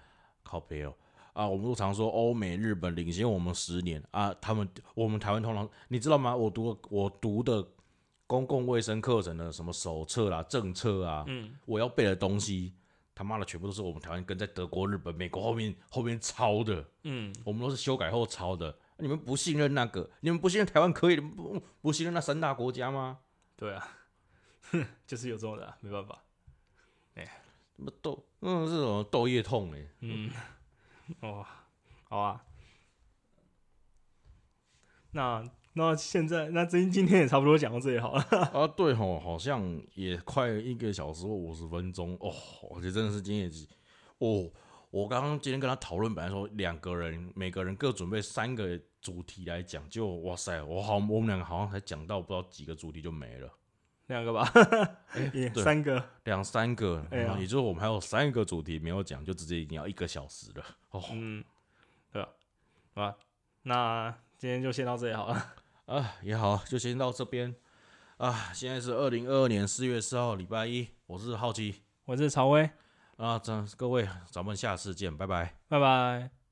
[0.43, 0.95] 靠背哦。
[1.35, 6.35] 啊，我们都常说欧美、日本领先我们十年啊，他们我们台湾通常你知道吗？
[6.35, 7.63] 我读我读的
[8.27, 12.73] 公共卫生课程的什么手册啦、政策啊，嗯，我要背的东西，
[13.15, 18.75] 他妈的全部都是我们台湾跟在德国、日本、美国后面后面抄的，嗯，我们都是修改后抄的。
[18.99, 23.19] 你们不信任那个，你们不信任台湾可以，你们不不信任那三大国家吗？
[23.57, 23.89] 对啊，
[24.71, 26.23] 哼 就是有这种的、啊，没办法。
[27.15, 27.29] 哎
[27.77, 29.89] 什么斗，嗯，是什么斗业痛嘞？
[29.99, 30.31] 嗯，
[31.21, 31.45] 哦，
[32.05, 32.45] 好啊。
[35.13, 35.45] 那
[35.75, 38.23] 那现在那今今天也差不多讲到这里好了。
[38.53, 42.33] 啊，对吼，好像也快一个小时或五十分钟哦，
[42.71, 43.67] 我觉得真的是今天也
[44.19, 44.51] 哦。
[44.91, 53.53] 我刚刚今天跟他讨论，本来说两个人每个人各准备三个主题来讲，就哇塞，我好我们两个好像才讲到不知道几个主题就没了，
[54.07, 54.49] 两个吧，
[55.33, 60.65] 对三个，两三个，哎呀也就是我们还有三个主题没有讲，就直接已经要一个小时了
[60.99, 61.05] 哦。
[61.13, 61.45] 嗯，
[62.13, 62.29] 对吧？
[62.95, 63.17] 好吧，
[63.63, 65.55] 那今天就先到这里好了。
[65.87, 67.55] 啊，也好，就先到这边
[68.17, 68.51] 啊。
[68.55, 72.71] 现在是二零二二年四月四号，礼拜一，我是好奇我是曹威，
[73.17, 75.57] 啊，咱各位，咱们下次见，拜拜。
[75.69, 76.44] 拜拜。